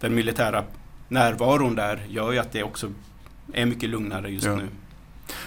den 0.00 0.14
militära 0.14 0.64
närvaron 1.08 1.74
där 1.74 2.06
gör 2.08 2.32
ju 2.32 2.38
att 2.38 2.52
det 2.52 2.62
också 2.62 2.92
är 3.52 3.66
mycket 3.66 3.88
lugnare 3.88 4.30
just 4.30 4.46
ja. 4.46 4.56
nu. 4.56 4.68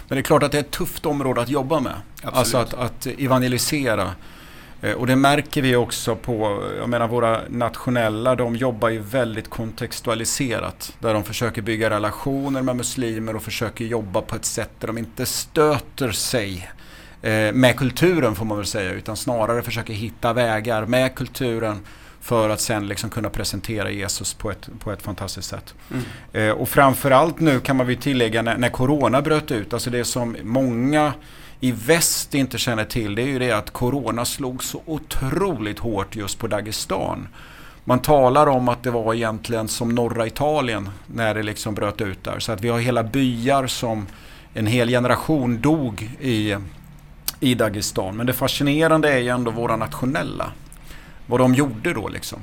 Men 0.07 0.15
det 0.15 0.19
är 0.19 0.23
klart 0.23 0.43
att 0.43 0.51
det 0.51 0.57
är 0.57 0.61
ett 0.61 0.71
tufft 0.71 1.05
område 1.05 1.41
att 1.41 1.49
jobba 1.49 1.79
med. 1.79 1.95
Absolut. 2.15 2.35
Alltså 2.35 2.57
att, 2.57 2.73
att 2.73 3.05
evangelisera. 3.05 4.11
Eh, 4.81 4.93
och 4.93 5.07
det 5.07 5.15
märker 5.15 5.61
vi 5.61 5.75
också 5.75 6.15
på, 6.15 6.63
jag 6.77 6.89
menar 6.89 7.07
våra 7.07 7.41
nationella, 7.49 8.35
de 8.35 8.55
jobbar 8.55 8.89
ju 8.89 8.99
väldigt 8.99 9.49
kontextualiserat. 9.49 10.95
Där 10.99 11.13
de 11.13 11.23
försöker 11.23 11.61
bygga 11.61 11.89
relationer 11.89 12.61
med 12.61 12.75
muslimer 12.75 13.35
och 13.35 13.43
försöker 13.43 13.85
jobba 13.85 14.21
på 14.21 14.35
ett 14.35 14.45
sätt 14.45 14.71
där 14.79 14.87
de 14.87 14.97
inte 14.97 15.25
stöter 15.25 16.11
sig 16.11 16.71
eh, 17.21 17.53
med 17.53 17.77
kulturen 17.77 18.35
får 18.35 18.45
man 18.45 18.57
väl 18.57 18.65
säga. 18.65 18.91
Utan 18.91 19.17
snarare 19.17 19.61
försöker 19.61 19.93
hitta 19.93 20.33
vägar 20.33 20.85
med 20.85 21.15
kulturen 21.15 21.79
för 22.21 22.49
att 22.49 22.61
sen 22.61 22.87
liksom 22.87 23.09
kunna 23.09 23.29
presentera 23.29 23.91
Jesus 23.91 24.33
på 24.33 24.51
ett, 24.51 24.69
på 24.79 24.91
ett 24.91 25.01
fantastiskt 25.01 25.49
sätt. 25.49 25.73
Mm. 25.91 26.03
Eh, 26.33 26.51
och 26.51 26.69
framförallt 26.69 27.39
nu 27.39 27.59
kan 27.59 27.75
man 27.75 27.87
väl 27.87 27.97
tillägga 27.97 28.41
när, 28.41 28.57
när 28.57 28.69
Corona 28.69 29.21
bröt 29.21 29.51
ut, 29.51 29.73
alltså 29.73 29.89
det 29.89 30.05
som 30.05 30.37
många 30.43 31.13
i 31.59 31.71
väst 31.71 32.33
inte 32.33 32.57
känner 32.57 32.85
till 32.85 33.15
det 33.15 33.21
är 33.21 33.27
ju 33.27 33.39
det 33.39 33.51
att 33.51 33.71
Corona 33.71 34.25
slog 34.25 34.63
så 34.63 34.81
otroligt 34.85 35.79
hårt 35.79 36.15
just 36.15 36.39
på 36.39 36.47
Dagestan. 36.47 37.27
Man 37.83 37.99
talar 37.99 38.47
om 38.47 38.69
att 38.69 38.83
det 38.83 38.91
var 38.91 39.13
egentligen 39.13 39.67
som 39.67 39.95
norra 39.95 40.27
Italien 40.27 40.89
när 41.07 41.33
det 41.33 41.43
liksom 41.43 41.75
bröt 41.75 42.01
ut 42.01 42.23
där. 42.23 42.39
Så 42.39 42.51
att 42.51 42.61
vi 42.61 42.69
har 42.69 42.79
hela 42.79 43.03
byar 43.03 43.67
som 43.67 44.07
en 44.53 44.65
hel 44.65 44.89
generation 44.89 45.61
dog 45.61 46.09
i, 46.19 46.55
i 47.39 47.55
Dagestan. 47.55 48.17
Men 48.17 48.25
det 48.25 48.33
fascinerande 48.33 49.13
är 49.13 49.17
ju 49.17 49.29
ändå 49.29 49.51
våra 49.51 49.75
nationella. 49.75 50.51
Vad 51.27 51.39
de 51.39 51.53
gjorde 51.53 51.93
då 51.93 52.07
liksom. 52.07 52.39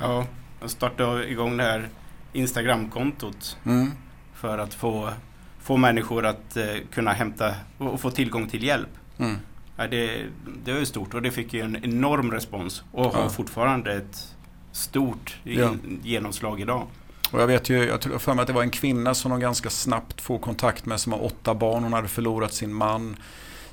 Ja, 0.00 0.26
de 0.60 0.68
startade 0.68 1.30
igång 1.30 1.56
det 1.56 1.62
här 1.62 1.88
Instagramkontot 2.32 3.56
mm. 3.64 3.90
för 4.34 4.58
att 4.58 4.74
få, 4.74 5.10
få 5.60 5.76
människor 5.76 6.26
att 6.26 6.56
eh, 6.56 6.64
kunna 6.92 7.12
hämta 7.12 7.54
och 7.78 8.00
få 8.00 8.10
tillgång 8.10 8.48
till 8.48 8.64
hjälp. 8.64 8.88
Mm. 9.18 9.36
Ja, 9.76 9.86
det, 9.86 10.26
det 10.64 10.70
ju 10.70 10.86
stort 10.86 11.14
och 11.14 11.22
det 11.22 11.30
fick 11.30 11.52
ju 11.52 11.60
en 11.60 11.84
enorm 11.84 12.30
respons 12.30 12.82
och 12.92 13.12
har 13.12 13.28
fortfarande 13.28 13.92
ett 13.92 14.34
stort 14.72 15.36
ja. 15.44 15.74
genomslag 16.02 16.60
idag. 16.60 16.86
Och 17.32 17.40
jag 17.40 17.46
vet 17.46 17.70
ju, 17.70 17.84
jag 17.84 18.00
tror 18.00 18.18
för 18.18 18.34
mig 18.34 18.42
att 18.42 18.46
det 18.46 18.52
var 18.52 18.62
en 18.62 18.70
kvinna 18.70 19.14
som 19.14 19.30
de 19.30 19.40
ganska 19.40 19.70
snabbt 19.70 20.20
får 20.20 20.38
kontakt 20.38 20.86
med 20.86 21.00
som 21.00 21.12
har 21.12 21.24
åtta 21.24 21.54
barn. 21.54 21.82
Hon 21.82 21.92
hade 21.92 22.08
förlorat 22.08 22.54
sin 22.54 22.74
man. 22.74 23.16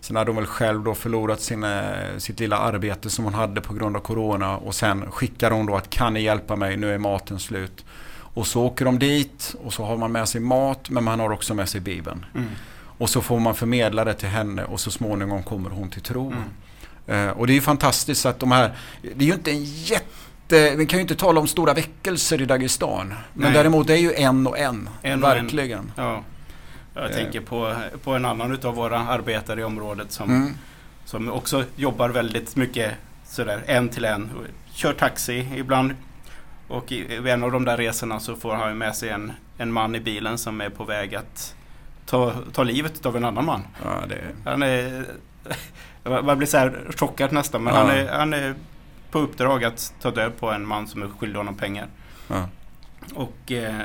Sen 0.01 0.15
hade 0.15 0.31
hon 0.31 0.35
väl 0.35 0.45
själv 0.45 0.83
då 0.83 0.95
förlorat 0.95 1.41
sin, 1.41 1.63
eh, 1.63 2.17
sitt 2.17 2.39
lilla 2.39 2.57
arbete 2.57 3.09
som 3.09 3.25
hon 3.25 3.33
hade 3.33 3.61
på 3.61 3.73
grund 3.73 3.95
av 3.95 3.99
Corona. 3.99 4.57
Och 4.57 4.75
sen 4.75 5.11
skickar 5.11 5.51
hon 5.51 5.65
då 5.65 5.75
att 5.75 5.89
kan 5.89 6.13
ni 6.13 6.21
hjälpa 6.21 6.55
mig, 6.55 6.77
nu 6.77 6.93
är 6.93 6.97
maten 6.97 7.39
slut. 7.39 7.85
Och 8.33 8.47
så 8.47 8.63
åker 8.63 8.85
de 8.85 8.99
dit 8.99 9.55
och 9.63 9.73
så 9.73 9.83
har 9.83 9.97
man 9.97 10.11
med 10.11 10.29
sig 10.29 10.41
mat 10.41 10.89
men 10.89 11.03
man 11.03 11.19
har 11.19 11.31
också 11.31 11.53
med 11.53 11.69
sig 11.69 11.81
Bibeln. 11.81 12.25
Mm. 12.35 12.49
Och 12.97 13.09
så 13.09 13.21
får 13.21 13.39
man 13.39 13.55
förmedla 13.55 14.05
det 14.05 14.13
till 14.13 14.29
henne 14.29 14.63
och 14.63 14.79
så 14.79 14.91
småningom 14.91 15.43
kommer 15.43 15.69
hon 15.69 15.89
till 15.89 16.01
tro. 16.01 16.33
Mm. 17.07 17.27
Eh, 17.27 17.37
och 17.37 17.47
det 17.47 17.53
är 17.53 17.55
ju 17.55 17.61
fantastiskt 17.61 18.25
att 18.25 18.39
de 18.39 18.51
här, 18.51 18.71
det 19.01 19.25
är 19.25 19.27
ju 19.27 19.33
inte 19.33 19.51
en 19.51 19.63
jätte 19.63 20.09
vi 20.51 20.85
kan 20.85 20.99
ju 20.99 21.01
inte 21.01 21.15
tala 21.15 21.39
om 21.39 21.47
stora 21.47 21.73
väckelser 21.73 22.41
i 22.41 22.45
Dagestan. 22.45 23.07
Men 23.07 23.17
Nej. 23.33 23.53
däremot 23.53 23.87
det 23.87 23.93
är 23.93 23.97
ju 23.97 24.13
en 24.13 24.47
och 24.47 24.59
en. 24.59 24.89
en 25.01 25.21
verkligen. 25.21 25.79
En. 25.79 25.91
Ja. 25.95 26.23
Jag 27.01 27.09
eh. 27.09 27.15
tänker 27.15 27.41
på, 27.41 27.75
på 28.03 28.13
en 28.13 28.25
annan 28.25 28.51
utav 28.51 28.75
våra 28.75 28.99
arbetare 28.99 29.61
i 29.61 29.63
området 29.63 30.11
som, 30.11 30.29
mm. 30.29 30.53
som 31.05 31.29
också 31.29 31.63
jobbar 31.75 32.09
väldigt 32.09 32.55
mycket 32.55 32.93
sådär 33.25 33.63
en 33.65 33.89
till 33.89 34.05
en. 34.05 34.29
Kör 34.73 34.93
taxi 34.93 35.47
ibland. 35.55 35.95
Och 36.67 36.91
i, 36.91 36.95
i 36.95 37.29
en 37.29 37.43
av 37.43 37.51
de 37.51 37.65
där 37.65 37.77
resorna 37.77 38.19
så 38.19 38.35
får 38.35 38.55
han 38.55 38.77
med 38.77 38.95
sig 38.95 39.09
en, 39.09 39.31
en 39.57 39.71
man 39.71 39.95
i 39.95 39.99
bilen 39.99 40.37
som 40.37 40.61
är 40.61 40.69
på 40.69 40.83
väg 40.83 41.15
att 41.15 41.55
ta, 42.05 42.33
ta 42.53 42.63
livet 42.63 43.05
av 43.05 43.17
en 43.17 43.25
annan 43.25 43.45
man. 43.45 43.61
Ja, 43.83 44.03
det... 44.09 44.21
Han 44.45 44.63
är... 44.63 45.05
Man 46.03 46.37
blir 46.37 46.47
så 46.47 46.57
här 46.57 46.87
chockad 46.97 47.31
nästan 47.31 47.63
men 47.63 47.73
ja. 47.73 47.79
han, 47.79 47.89
är, 47.89 48.07
han 48.07 48.33
är 48.33 48.55
på 49.11 49.19
uppdrag 49.19 49.63
att 49.63 49.93
ta 50.01 50.11
död 50.11 50.31
på 50.39 50.51
en 50.51 50.67
man 50.67 50.87
som 50.87 51.03
är 51.03 51.07
skyldig 51.07 51.37
honom 51.37 51.55
pengar. 51.55 51.87
Ja. 52.27 52.49
Och 53.13 53.51
eh, 53.51 53.81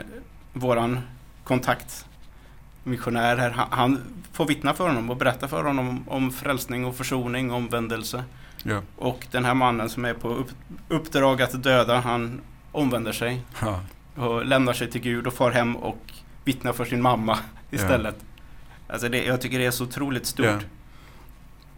våran 0.53 1.00
kontakt 1.44 2.07
missionär 2.84 3.36
här, 3.36 3.50
han, 3.50 3.68
han, 3.70 4.00
får 4.32 4.46
vittna 4.46 4.74
för 4.74 4.88
honom 4.88 5.10
och 5.10 5.16
berätta 5.16 5.48
för 5.48 5.64
honom 5.64 5.88
om, 5.88 6.08
om 6.08 6.30
frälsning 6.32 6.84
och 6.84 6.96
försoning, 6.96 7.52
omvändelse. 7.52 8.24
Ja. 8.62 8.82
Och 8.96 9.26
den 9.30 9.44
här 9.44 9.54
mannen 9.54 9.88
som 9.88 10.04
är 10.04 10.14
på 10.14 10.28
upp, 10.28 10.50
uppdrag 10.88 11.42
att 11.42 11.62
döda, 11.62 12.00
han 12.00 12.40
omvänder 12.72 13.12
sig. 13.12 13.42
Ja. 13.60 13.80
Och 14.16 14.46
lämnar 14.46 14.72
sig 14.72 14.90
till 14.90 15.00
Gud 15.00 15.26
och 15.26 15.34
far 15.34 15.50
hem 15.50 15.76
och 15.76 16.12
vittnar 16.44 16.72
för 16.72 16.84
sin 16.84 17.02
mamma 17.02 17.38
istället. 17.70 18.16
Ja. 18.18 18.92
Alltså 18.92 19.08
det, 19.08 19.24
jag 19.24 19.40
tycker 19.40 19.58
det 19.58 19.66
är 19.66 19.70
så 19.70 19.84
otroligt 19.84 20.26
stort. 20.26 20.66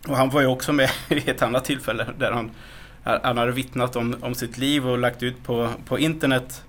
Och 0.08 0.16
han 0.16 0.30
var 0.30 0.40
ju 0.40 0.46
också 0.46 0.72
med 0.72 0.90
i 1.08 1.30
ett 1.30 1.42
annat 1.42 1.64
tillfälle 1.64 2.06
där 2.18 2.32
han 2.32 2.50
han 3.22 3.38
hade 3.38 3.52
vittnat 3.52 3.96
om, 3.96 4.16
om 4.20 4.34
sitt 4.34 4.58
liv 4.58 4.88
och 4.88 4.98
lagt 4.98 5.22
ut 5.22 5.42
på, 5.44 5.70
på 5.84 5.98
internet. 5.98 6.64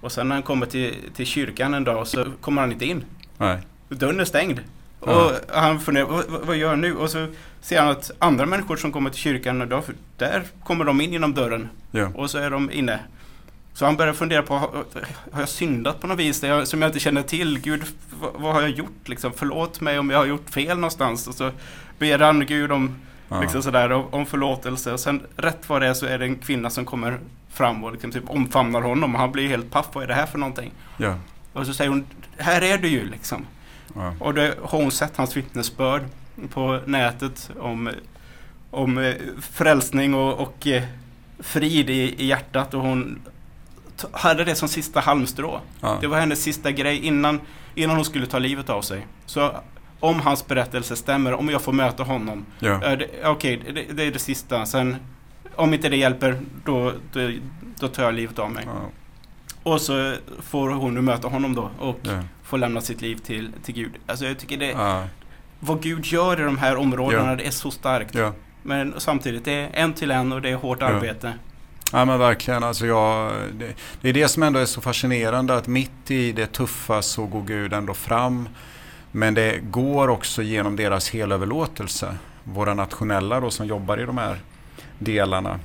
Och 0.00 0.12
sen 0.12 0.28
när 0.28 0.36
han 0.36 0.42
kommer 0.42 0.66
till, 0.66 0.94
till 1.14 1.26
kyrkan 1.26 1.74
en 1.74 1.84
dag 1.84 2.06
så 2.06 2.24
kommer 2.40 2.60
han 2.62 2.72
inte 2.72 2.86
in. 2.86 3.04
Nej. 3.38 3.58
Dörren 3.98 4.20
är 4.20 4.24
stängd. 4.24 4.60
Ja. 5.04 5.24
Och 5.24 5.32
han 5.56 5.80
funderar, 5.80 6.06
vad, 6.06 6.24
vad 6.46 6.56
gör 6.56 6.68
han 6.68 6.80
nu? 6.80 6.96
Och 6.96 7.10
så 7.10 7.26
ser 7.60 7.80
han 7.80 7.88
att 7.88 8.10
andra 8.18 8.46
människor 8.46 8.76
som 8.76 8.92
kommer 8.92 9.10
till 9.10 9.20
kyrkan, 9.20 9.68
då, 9.68 9.82
där 10.16 10.42
kommer 10.64 10.84
de 10.84 11.00
in 11.00 11.12
genom 11.12 11.34
dörren. 11.34 11.68
Ja. 11.90 12.10
Och 12.14 12.30
så 12.30 12.38
är 12.38 12.50
de 12.50 12.70
inne. 12.70 13.00
Så 13.74 13.84
han 13.84 13.96
börjar 13.96 14.12
fundera 14.12 14.42
på, 14.42 14.54
har, 14.54 14.84
har 15.32 15.40
jag 15.40 15.48
syndat 15.48 16.00
på 16.00 16.06
något 16.06 16.18
vis 16.18 16.42
jag, 16.42 16.68
som 16.68 16.82
jag 16.82 16.88
inte 16.88 17.00
känner 17.00 17.22
till? 17.22 17.60
Gud, 17.60 17.82
vad, 18.20 18.32
vad, 18.34 18.54
har 18.54 18.60
jag 18.60 18.70
gjort? 18.70 19.08
Liksom, 19.08 19.32
förlåt 19.36 19.80
mig 19.80 19.98
om 19.98 20.10
jag 20.10 20.18
har 20.18 20.26
gjort 20.26 20.50
fel 20.50 20.76
någonstans. 20.76 21.28
Och 21.28 21.34
så 21.34 21.50
ber 21.98 22.18
han 22.18 22.46
Gud 22.46 22.72
om 22.72 22.94
Ja. 23.30 23.40
Liksom 23.40 23.62
sådär, 23.62 24.14
om 24.14 24.26
förlåtelse. 24.26 24.92
Och 24.92 25.00
sen 25.00 25.22
rätt 25.36 25.68
vad 25.68 25.82
det 25.82 25.86
är 25.86 25.94
så 25.94 26.06
är 26.06 26.18
det 26.18 26.24
en 26.24 26.36
kvinna 26.36 26.70
som 26.70 26.84
kommer 26.84 27.18
fram 27.48 27.84
och 27.84 27.92
liksom 27.92 28.12
typ 28.12 28.30
omfamnar 28.30 28.80
honom. 28.80 29.14
Och 29.14 29.20
han 29.20 29.32
blir 29.32 29.48
helt 29.48 29.70
paff. 29.70 29.86
Vad 29.92 30.04
är 30.04 30.08
det 30.08 30.14
här 30.14 30.26
för 30.26 30.38
någonting? 30.38 30.72
Ja. 30.96 31.14
Och 31.52 31.66
så 31.66 31.74
säger 31.74 31.90
hon, 31.90 32.04
här 32.38 32.62
är 32.62 32.78
du 32.78 32.88
ju 32.88 33.10
liksom. 33.10 33.46
Ja. 33.94 34.14
Och 34.18 34.34
då 34.34 34.42
har 34.42 34.82
hon 34.82 34.90
sett 34.90 35.16
hans 35.16 35.36
vittnesbörd 35.36 36.02
på 36.50 36.80
nätet 36.86 37.50
om, 37.60 37.90
om 38.70 38.98
eh, 38.98 39.14
frälsning 39.40 40.14
och, 40.14 40.40
och 40.40 40.66
eh, 40.66 40.82
frid 41.38 41.90
i, 41.90 42.14
i 42.18 42.26
hjärtat. 42.26 42.74
Och 42.74 42.80
hon 42.80 43.20
hade 44.12 44.44
det 44.44 44.54
som 44.54 44.68
sista 44.68 45.00
halmstrå. 45.00 45.60
Ja. 45.80 45.98
Det 46.00 46.06
var 46.06 46.20
hennes 46.20 46.42
sista 46.42 46.70
grej 46.70 47.06
innan, 47.06 47.40
innan 47.74 47.96
hon 47.96 48.04
skulle 48.04 48.26
ta 48.26 48.38
livet 48.38 48.70
av 48.70 48.82
sig. 48.82 49.06
Så 49.26 49.52
om 50.00 50.20
hans 50.20 50.46
berättelse 50.46 50.96
stämmer, 50.96 51.32
om 51.32 51.48
jag 51.48 51.62
får 51.62 51.72
möta 51.72 52.02
honom. 52.02 52.46
Ja. 52.58 52.76
Okej, 52.76 53.58
okay, 53.58 53.72
det, 53.72 53.82
det, 53.92 54.04
är 54.04 54.10
det 54.12 54.18
sista. 54.18 54.66
Sen, 54.66 54.96
om 55.56 55.74
inte 55.74 55.88
det 55.88 55.96
hjälper, 55.96 56.40
då, 56.64 56.92
då, 57.12 57.30
då 57.78 57.88
tar 57.88 58.02
jag 58.02 58.14
livet 58.14 58.38
av 58.38 58.50
mig. 58.50 58.64
Ja. 58.66 58.90
Och 59.62 59.80
så 59.80 60.16
får 60.42 60.70
hon 60.70 60.94
nu 60.94 61.00
möta 61.00 61.28
honom 61.28 61.54
då 61.54 61.70
och 61.78 61.98
ja. 62.02 62.22
får 62.42 62.58
lämna 62.58 62.80
sitt 62.80 63.00
liv 63.00 63.16
till, 63.16 63.52
till 63.64 63.74
Gud. 63.74 63.92
Alltså 64.06 64.24
jag 64.24 64.38
tycker 64.38 64.56
det, 64.56 64.70
ja. 64.70 65.04
vad 65.60 65.82
Gud 65.82 66.06
gör 66.06 66.40
i 66.40 66.44
de 66.44 66.58
här 66.58 66.76
områdena, 66.76 67.36
det 67.36 67.46
är 67.46 67.50
så 67.50 67.70
starkt. 67.70 68.16
Men 68.62 68.94
samtidigt, 68.98 69.44
det 69.44 69.52
är 69.52 69.70
en 69.72 69.94
till 69.94 70.10
en 70.10 70.32
och 70.32 70.42
det 70.42 70.50
är 70.50 70.54
hårt 70.54 70.82
arbete. 70.82 71.32
Ja 71.92 72.04
men 72.04 72.18
verkligen. 72.18 72.64
Alltså 72.64 72.86
jag, 72.86 73.32
det, 73.52 73.74
det, 74.00 74.08
är 74.08 74.12
det 74.12 74.28
som 74.28 74.42
ändå 74.42 74.58
är 74.58 74.64
så 74.64 74.80
fascinerande 74.80 75.56
att 75.56 75.66
mitt 75.66 76.10
i 76.10 76.32
det 76.32 76.46
tuffa 76.46 77.02
så 77.02 77.26
går 77.26 77.42
Gud 77.42 77.72
ändå 77.72 77.94
fram 77.94 78.48
men 79.12 79.34
det 79.34 79.58
går 79.58 80.08
också 80.08 80.42
genom 80.42 80.76
deras 80.76 81.10
helöverlåtelse. 81.10 82.16
Våra 82.44 82.74
nationella 82.74 83.40
då 83.40 83.50
som 83.50 83.66
jobbar 83.66 84.00
i 84.00 84.04
de 84.04 84.18
här 84.18 84.36
delarna. 84.98 85.58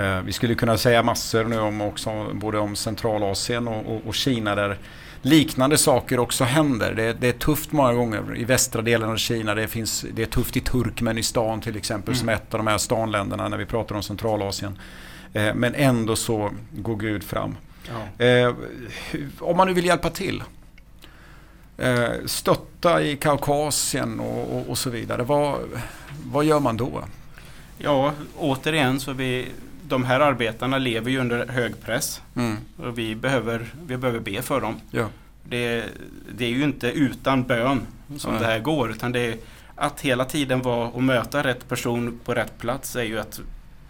Eh, 0.00 0.20
vi 0.20 0.32
skulle 0.32 0.54
kunna 0.54 0.78
säga 0.78 1.02
massor 1.02 1.44
nu 1.44 1.58
om 1.58 1.80
också, 1.80 2.26
både 2.34 2.58
om 2.58 2.76
Centralasien 2.76 3.68
och, 3.68 3.94
och, 3.94 4.06
och 4.06 4.14
Kina 4.14 4.54
där 4.54 4.78
liknande 5.22 5.78
saker 5.78 6.18
också 6.18 6.44
händer. 6.44 6.94
Det, 6.94 7.12
det, 7.12 7.28
är 7.28 7.32
tufft 7.32 7.72
många 7.72 7.92
gånger 7.92 8.36
i 8.36 8.44
västra 8.44 8.82
delen 8.82 9.10
av 9.10 9.16
Kina. 9.16 9.54
Det, 9.54 9.68
finns, 9.68 10.04
det 10.12 10.22
är 10.22 10.26
tufft 10.26 10.56
i 10.56 10.60
Turkmenistan 10.60 11.60
till 11.60 11.76
exempel 11.76 12.14
mm. 12.14 12.18
som 12.18 12.28
ett 12.28 12.54
av 12.54 12.58
de 12.58 12.66
här 12.66 12.78
stanländerna 12.78 13.48
när 13.48 13.56
vi 13.56 13.66
pratar 13.66 13.94
om 13.94 14.02
Centralasien. 14.02 14.78
Eh, 15.32 15.54
men 15.54 15.74
ändå 15.74 16.16
så 16.16 16.50
går 16.72 16.96
Gud 16.96 17.24
fram. 17.24 17.56
Ja. 17.88 18.24
Eh, 18.24 18.54
om 19.40 19.56
man 19.56 19.68
nu 19.68 19.74
vill 19.74 19.84
hjälpa 19.84 20.10
till 20.10 20.42
eh, 21.78 22.08
stötta 22.26 23.02
i 23.02 23.16
Kaukasien 23.16 24.20
och, 24.20 24.56
och, 24.56 24.68
och, 24.68 24.78
så 24.78 24.90
vidare. 24.90 25.22
Vad, 25.22 25.58
vad 26.24 26.44
gör 26.44 26.60
man 26.60 26.76
då? 26.76 27.04
Ja, 27.78 28.12
återigen 28.36 29.00
så 29.00 29.12
vi 29.12 29.48
de 29.88 30.04
här 30.04 30.20
arbetarna 30.20 30.78
lever 30.78 31.10
ju 31.10 31.18
under 31.18 31.46
hög 31.46 31.80
press. 31.80 32.22
Mm. 32.34 32.56
Och 32.76 32.98
vi 32.98 33.14
behöver, 33.14 33.66
vi 33.86 33.96
behöver 33.96 34.20
be 34.20 34.42
för 34.42 34.60
dem. 34.60 34.80
Ja. 34.90 35.08
Det, 35.44 35.84
det, 36.34 36.44
är 36.44 36.50
ju 36.50 36.64
inte 36.64 36.92
utan 36.92 37.42
bön 37.42 37.80
som 38.16 38.32
Nej. 38.32 38.40
det 38.40 38.46
här 38.46 38.58
går. 38.58 38.90
Utan 38.90 39.12
det 39.12 39.20
är 39.20 39.36
att 39.74 40.00
hela 40.00 40.24
tiden 40.24 40.62
vara 40.62 40.88
och 40.88 41.02
möta 41.02 41.42
rätt 41.42 41.68
person 41.68 42.20
på 42.24 42.34
rätt 42.34 42.58
plats 42.58 42.96
är 42.96 43.02
ju 43.02 43.18
att, 43.18 43.40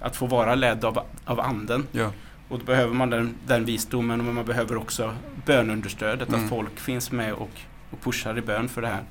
att 0.00 0.16
få 0.16 0.26
vara 0.26 0.54
ledd 0.54 0.84
av, 0.84 0.98
av 1.24 1.40
anden. 1.40 1.86
Ja. 1.92 2.12
Och 2.48 2.58
då 2.58 2.64
behöver 2.64 2.94
man 2.94 3.10
den, 3.10 3.34
den 3.46 3.64
visdomen 3.64 4.24
men 4.24 4.34
man 4.34 4.44
behöver 4.44 4.76
också 4.76 5.14
bönunderstödet. 5.46 6.28
Mm. 6.28 6.44
Att 6.44 6.50
folk 6.50 6.78
finns 6.78 7.12
med 7.12 7.32
och 7.32 7.60
och 7.90 8.00
pushar 8.00 8.38
i 8.38 8.40
bön 8.40 8.68
för 8.68 8.82
det 8.82 8.88
här. 8.88 9.02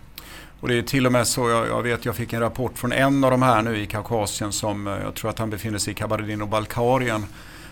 Och 0.60 0.68
det 0.68 0.78
är 0.78 0.82
till 0.82 1.06
och 1.06 1.12
med 1.12 1.28
så, 1.28 1.50
jag, 1.50 1.68
jag, 1.68 1.82
vet 1.82 2.06
jag 2.06 2.16
fick 2.16 2.34
en 2.34 2.40
rapport 2.40 2.78
från 2.78 2.92
en 2.92 3.24
av 3.24 3.32
de 3.32 3.42
här 3.42 3.62
nu 3.62 3.78
i 3.78 3.86
Kaukasien 3.86 4.52
som 4.52 4.88
eh, 4.88 4.94
jag 5.04 5.16
tror 5.16 5.30
att 5.30 5.40
han 5.40 5.50
befinner 5.50 5.78
sig 5.78 5.94
i 5.94 5.96
Kabardino-Balkarien. 5.96 7.24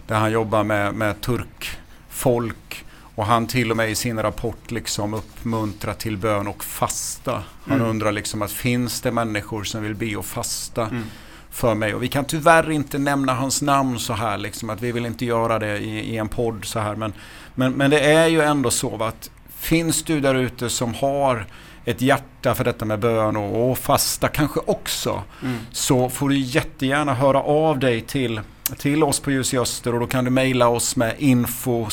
Där 0.07 0.15
han 0.15 0.31
jobbar 0.31 0.63
med, 0.63 0.93
med 0.93 1.21
turkfolk. 1.21 2.85
Och 3.15 3.25
han 3.25 3.47
till 3.47 3.71
och 3.71 3.77
med 3.77 3.91
i 3.91 3.95
sin 3.95 4.21
rapport 4.21 4.71
liksom 4.71 5.13
uppmuntrar 5.13 5.93
till 5.93 6.17
bön 6.17 6.47
och 6.47 6.63
fasta. 6.63 7.43
Han 7.65 7.77
mm. 7.77 7.89
undrar 7.89 8.11
liksom 8.11 8.41
att 8.41 8.51
finns 8.51 9.01
det 9.01 9.11
människor 9.11 9.63
som 9.63 9.83
vill 9.83 9.95
be 9.95 10.15
och 10.15 10.25
fasta 10.25 10.87
mm. 10.87 11.03
för 11.49 11.75
mig. 11.75 11.93
Och 11.93 12.03
vi 12.03 12.07
kan 12.07 12.25
tyvärr 12.25 12.71
inte 12.71 12.97
nämna 12.97 13.33
hans 13.33 13.61
namn 13.61 13.99
så 13.99 14.13
här, 14.13 14.37
liksom, 14.37 14.69
att 14.69 14.81
vi 14.81 14.91
vill 14.91 15.05
inte 15.05 15.25
göra 15.25 15.59
det 15.59 15.77
i, 15.77 15.99
i 15.99 16.17
en 16.17 16.27
podd 16.27 16.65
så 16.65 16.79
här. 16.79 16.95
Men, 16.95 17.13
men, 17.55 17.73
men 17.73 17.91
det 17.91 17.99
är 17.99 18.27
ju 18.27 18.41
ändå 18.41 18.71
så 18.71 19.03
att 19.03 19.29
finns 19.57 20.03
du 20.03 20.19
där 20.19 20.35
ute 20.35 20.69
som 20.69 20.93
har 20.93 21.45
ett 21.85 22.01
hjärta 22.01 22.55
för 22.55 22.63
detta 22.63 22.85
med 22.85 22.99
bön 22.99 23.37
och, 23.37 23.71
och 23.71 23.77
fasta 23.77 24.27
kanske 24.27 24.59
också. 24.65 25.23
Mm. 25.41 25.57
Så 25.71 26.09
får 26.09 26.29
du 26.29 26.37
jättegärna 26.37 27.13
höra 27.13 27.41
av 27.41 27.79
dig 27.79 28.01
till, 28.01 28.41
till 28.77 29.03
oss 29.03 29.19
på 29.19 29.31
Ljus 29.31 29.53
i 29.53 29.57
Öster 29.57 29.93
och 29.93 29.99
då 29.99 30.07
kan 30.07 30.25
du 30.25 30.31
mejla 30.31 30.67
oss 30.67 30.95
med 30.95 31.15
info 31.17 31.87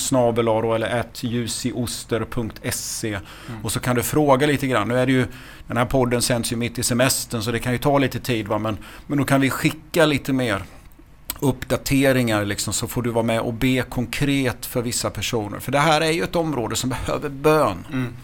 eller 0.74 1.04
ljusioster.se 1.20 3.08
mm. 3.08 3.22
och 3.64 3.72
så 3.72 3.80
kan 3.80 3.96
du 3.96 4.02
fråga 4.02 4.46
lite 4.46 4.66
grann. 4.66 4.88
Nu 4.88 4.98
är 4.98 5.06
det 5.06 5.12
ju, 5.12 5.26
den 5.66 5.76
här 5.76 5.84
podden 5.84 6.22
sänds 6.22 6.52
ju 6.52 6.56
mitt 6.56 6.78
i 6.78 6.82
semestern 6.82 7.42
så 7.42 7.50
det 7.50 7.58
kan 7.58 7.72
ju 7.72 7.78
ta 7.78 7.98
lite 7.98 8.20
tid 8.20 8.48
va? 8.48 8.58
Men, 8.58 8.78
men 9.06 9.18
då 9.18 9.24
kan 9.24 9.40
vi 9.40 9.50
skicka 9.50 10.06
lite 10.06 10.32
mer 10.32 10.62
uppdateringar 11.40 12.44
liksom, 12.44 12.72
så 12.72 12.86
får 12.86 13.02
du 13.02 13.10
vara 13.10 13.24
med 13.24 13.40
och 13.40 13.54
be 13.54 13.82
konkret 13.88 14.66
för 14.66 14.82
vissa 14.82 15.10
personer. 15.10 15.58
För 15.58 15.72
det 15.72 15.78
här 15.78 16.00
är 16.00 16.10
ju 16.10 16.22
ett 16.22 16.36
område 16.36 16.76
som 16.76 16.90
behöver 16.90 17.28
bön. 17.28 17.86
Mm. 17.92 18.14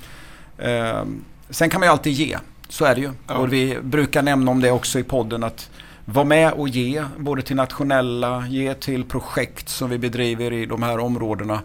Um, 1.01 1.25
Sen 1.51 1.70
kan 1.70 1.80
man 1.80 1.86
ju 1.86 1.92
alltid 1.92 2.12
ge. 2.12 2.38
Så 2.68 2.84
är 2.84 2.94
det 2.94 3.01
ju. 3.01 3.11
Ja. 3.26 3.34
Och 3.34 3.53
vi 3.53 3.78
brukar 3.82 4.22
nämna 4.22 4.51
om 4.51 4.61
det 4.61 4.70
också 4.70 4.99
i 4.99 5.03
podden 5.03 5.44
att 5.44 5.70
vara 6.05 6.24
med 6.24 6.53
och 6.53 6.68
ge 6.68 7.05
både 7.18 7.42
till 7.42 7.57
nationella, 7.57 8.47
ge 8.49 8.74
till 8.74 9.05
projekt 9.05 9.68
som 9.68 9.90
vi 9.90 9.99
bedriver 9.99 10.53
i 10.53 10.66
de 10.66 10.82
här 10.82 10.99
områdena. 10.99 11.61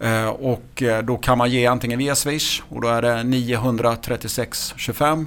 Eh, 0.00 0.28
och 0.28 0.82
eh, 0.82 1.02
då 1.02 1.16
kan 1.16 1.38
man 1.38 1.50
ge 1.50 1.66
antingen 1.66 1.98
via 1.98 2.14
Swish 2.14 2.62
och 2.68 2.80
då 2.80 2.88
är 2.88 3.02
det 3.02 3.22
936 3.22 4.74
25 4.76 5.26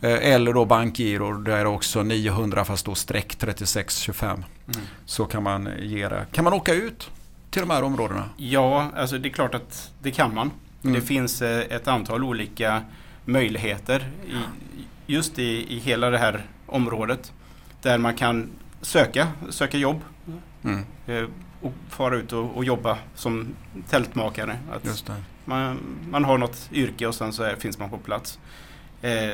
eh, 0.00 0.32
eller 0.32 0.52
då 0.52 0.64
bankgiro, 0.64 1.32
då 1.32 1.52
är 1.52 1.64
det 1.64 1.70
också 1.70 2.02
900 2.02 2.64
fast 2.64 2.86
då 2.86 2.94
streck 2.94 3.36
36 3.36 3.98
25. 3.98 4.30
Mm. 4.74 4.86
Så 5.04 5.24
kan 5.24 5.42
man 5.42 5.68
ge 5.80 6.08
det. 6.08 6.26
Kan 6.32 6.44
man 6.44 6.52
åka 6.52 6.74
ut 6.74 7.10
till 7.50 7.60
de 7.60 7.70
här 7.70 7.82
områdena? 7.82 8.24
Ja, 8.36 8.90
alltså 8.96 9.18
det 9.18 9.28
är 9.28 9.32
klart 9.32 9.54
att 9.54 9.90
det 10.02 10.10
kan 10.10 10.34
man. 10.34 10.50
Mm. 10.82 10.94
Det 10.94 11.06
finns 11.06 11.42
ett 11.42 11.88
antal 11.88 12.24
olika 12.24 12.82
möjligheter 13.26 14.10
i, 14.26 14.36
just 15.06 15.38
i, 15.38 15.76
i 15.76 15.78
hela 15.78 16.10
det 16.10 16.18
här 16.18 16.46
området. 16.66 17.32
Där 17.82 17.98
man 17.98 18.14
kan 18.14 18.50
söka, 18.80 19.28
söka 19.50 19.78
jobb 19.78 20.00
mm. 20.64 20.84
eh, 21.06 21.24
och 21.60 21.72
fara 21.88 22.16
ut 22.16 22.32
och, 22.32 22.56
och, 22.56 22.64
jobba 22.64 22.98
som 23.14 23.56
tältmakare. 23.88 24.58
Att 24.72 25.10
man, 25.44 25.78
man 26.10 26.24
har 26.24 26.38
något 26.38 26.68
yrke 26.72 27.06
och 27.06 27.14
sen 27.14 27.32
så 27.32 27.42
är, 27.42 27.56
finns 27.56 27.78
man 27.78 27.90
på 27.90 27.98
plats. 27.98 28.38
Eh, 29.02 29.32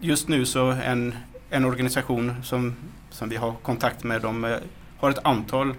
just 0.00 0.28
nu 0.28 0.46
så 0.46 0.70
en, 0.70 1.14
en 1.50 1.64
organisation 1.64 2.34
som, 2.42 2.76
som 3.10 3.28
vi 3.28 3.36
har 3.36 3.52
kontakt 3.52 4.04
med, 4.04 4.22
de 4.22 4.44
eh, 4.44 4.56
har 4.98 5.10
ett 5.10 5.24
antal 5.24 5.74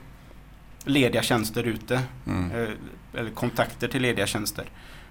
lediga 0.84 1.22
tjänster 1.22 1.64
ute. 1.64 2.02
Mm. 2.28 2.52
Eh, 2.52 2.70
eller 3.14 3.32
kontakter 3.32 3.88
till 3.88 4.02
lediga 4.02 4.28
tjänster. 4.28 4.66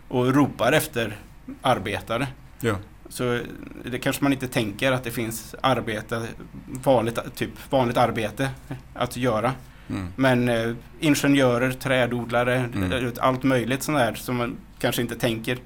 Och 0.08 0.34
ropar 0.34 0.72
efter 0.72 1.16
arbetare. 1.62 2.28
Ja. 2.60 2.76
Så 3.08 3.40
det 3.84 3.98
kanske 3.98 4.24
man 4.24 4.32
inte 4.32 4.48
tänker 4.48 4.92
att 4.92 5.04
det 5.04 5.10
finns 5.10 5.54
arbete, 5.60 6.26
vanligt, 6.66 7.18
typ 7.34 7.50
vanligt 7.70 7.96
arbete 7.96 8.50
att 8.94 9.16
göra. 9.16 9.52
Mm. 9.88 10.12
Men 10.16 10.48
eh, 10.48 10.72
ingenjörer, 11.00 11.72
trädodlare, 11.72 12.56
mm. 12.74 13.12
allt 13.20 13.42
möjligt 13.42 13.82
sånt 13.82 13.98
där 13.98 14.14
som 14.14 14.36
man 14.36 14.56
kanske 14.78 15.02
inte 15.02 15.14
tänker 15.14 15.58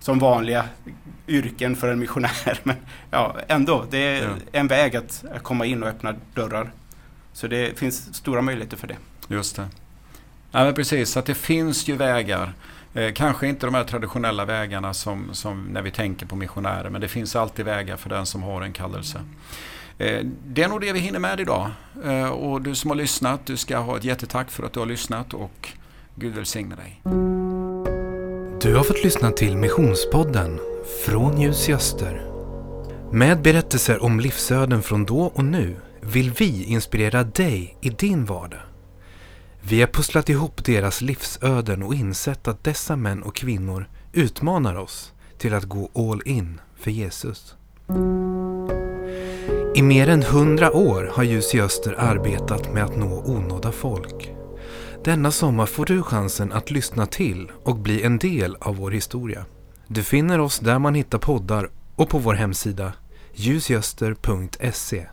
som 0.00 0.18
vanliga 0.18 0.64
yrken 1.28 1.76
för 1.76 1.88
en 1.88 1.98
missionär. 1.98 2.60
Men 2.62 2.76
ja, 3.10 3.36
ändå, 3.48 3.84
det 3.90 3.98
är 3.98 4.22
ja. 4.22 4.30
en 4.52 4.66
väg 4.66 4.96
att 4.96 5.24
komma 5.42 5.66
in 5.66 5.82
och 5.82 5.88
öppna 5.88 6.14
dörrar. 6.34 6.70
Så 7.32 7.46
det 7.46 7.78
finns 7.78 8.14
stora 8.14 8.42
möjligheter 8.42 8.76
för 8.76 8.86
det. 8.86 8.96
Just 9.28 9.56
det. 9.56 9.68
Ja, 10.50 10.64
men 10.64 10.74
precis, 10.74 11.16
att 11.16 11.26
det 11.26 11.34
finns 11.34 11.88
ju 11.88 11.96
vägar. 11.96 12.52
Eh, 12.96 13.12
kanske 13.12 13.48
inte 13.48 13.66
de 13.66 13.74
här 13.74 13.84
traditionella 13.84 14.44
vägarna 14.44 14.94
som, 14.94 15.28
som 15.32 15.64
när 15.64 15.82
vi 15.82 15.90
tänker 15.90 16.26
på 16.26 16.36
missionärer 16.36 16.90
men 16.90 17.00
det 17.00 17.08
finns 17.08 17.36
alltid 17.36 17.64
vägar 17.64 17.96
för 17.96 18.08
den 18.08 18.26
som 18.26 18.42
har 18.42 18.62
en 18.62 18.72
kallelse. 18.72 19.20
Eh, 19.98 20.20
det 20.46 20.62
är 20.62 20.68
nog 20.68 20.80
det 20.80 20.92
vi 20.92 20.98
hinner 20.98 21.18
med 21.18 21.40
idag. 21.40 21.70
Eh, 22.04 22.28
och 22.28 22.62
du 22.62 22.74
som 22.74 22.90
har 22.90 22.96
lyssnat, 22.96 23.46
du 23.46 23.56
ska 23.56 23.78
ha 23.78 23.96
ett 23.96 24.04
jättetack 24.04 24.50
för 24.50 24.62
att 24.62 24.72
du 24.72 24.80
har 24.80 24.86
lyssnat 24.86 25.34
och 25.34 25.68
Gud 26.14 26.34
välsigne 26.34 26.74
dig. 26.76 27.00
Du 28.62 28.74
har 28.74 28.84
fått 28.84 29.04
lyssna 29.04 29.30
till 29.30 29.56
Missionspodden 29.56 30.60
från 31.06 31.40
Ljus 31.40 31.68
i 31.68 31.74
Öster. 31.74 32.26
Med 33.12 33.42
berättelser 33.42 34.02
om 34.02 34.20
livsöden 34.20 34.82
från 34.82 35.04
då 35.04 35.20
och 35.20 35.44
nu 35.44 35.76
vill 36.00 36.32
vi 36.32 36.64
inspirera 36.64 37.24
dig 37.24 37.76
i 37.80 37.90
din 37.90 38.24
vardag. 38.24 38.60
Vi 39.68 39.80
har 39.80 39.88
pusslat 39.88 40.28
ihop 40.28 40.64
deras 40.64 41.00
livsöden 41.00 41.82
och 41.82 41.94
insett 41.94 42.48
att 42.48 42.64
dessa 42.64 42.96
män 42.96 43.22
och 43.22 43.36
kvinnor 43.36 43.88
utmanar 44.12 44.74
oss 44.74 45.12
till 45.38 45.54
att 45.54 45.64
gå 45.64 45.90
all 45.94 46.22
in 46.24 46.60
för 46.76 46.90
Jesus. 46.90 47.56
I 49.74 49.82
mer 49.82 50.08
än 50.08 50.22
hundra 50.22 50.72
år 50.72 51.10
har 51.14 51.22
Ljus 51.22 51.54
i 51.54 51.60
Öster 51.60 51.94
arbetat 51.98 52.72
med 52.72 52.84
att 52.84 52.96
nå 52.96 53.22
onådda 53.26 53.72
folk. 53.72 54.32
Denna 55.04 55.30
sommar 55.30 55.66
får 55.66 55.86
du 55.86 56.02
chansen 56.02 56.52
att 56.52 56.70
lyssna 56.70 57.06
till 57.06 57.52
och 57.64 57.76
bli 57.76 58.02
en 58.02 58.18
del 58.18 58.56
av 58.60 58.76
vår 58.76 58.90
historia. 58.90 59.44
Du 59.86 60.02
finner 60.02 60.40
oss 60.40 60.58
där 60.58 60.78
man 60.78 60.94
hittar 60.94 61.18
poddar 61.18 61.70
och 61.96 62.08
på 62.08 62.18
vår 62.18 62.34
hemsida 62.34 62.92
ljusgöster.se 63.34 65.06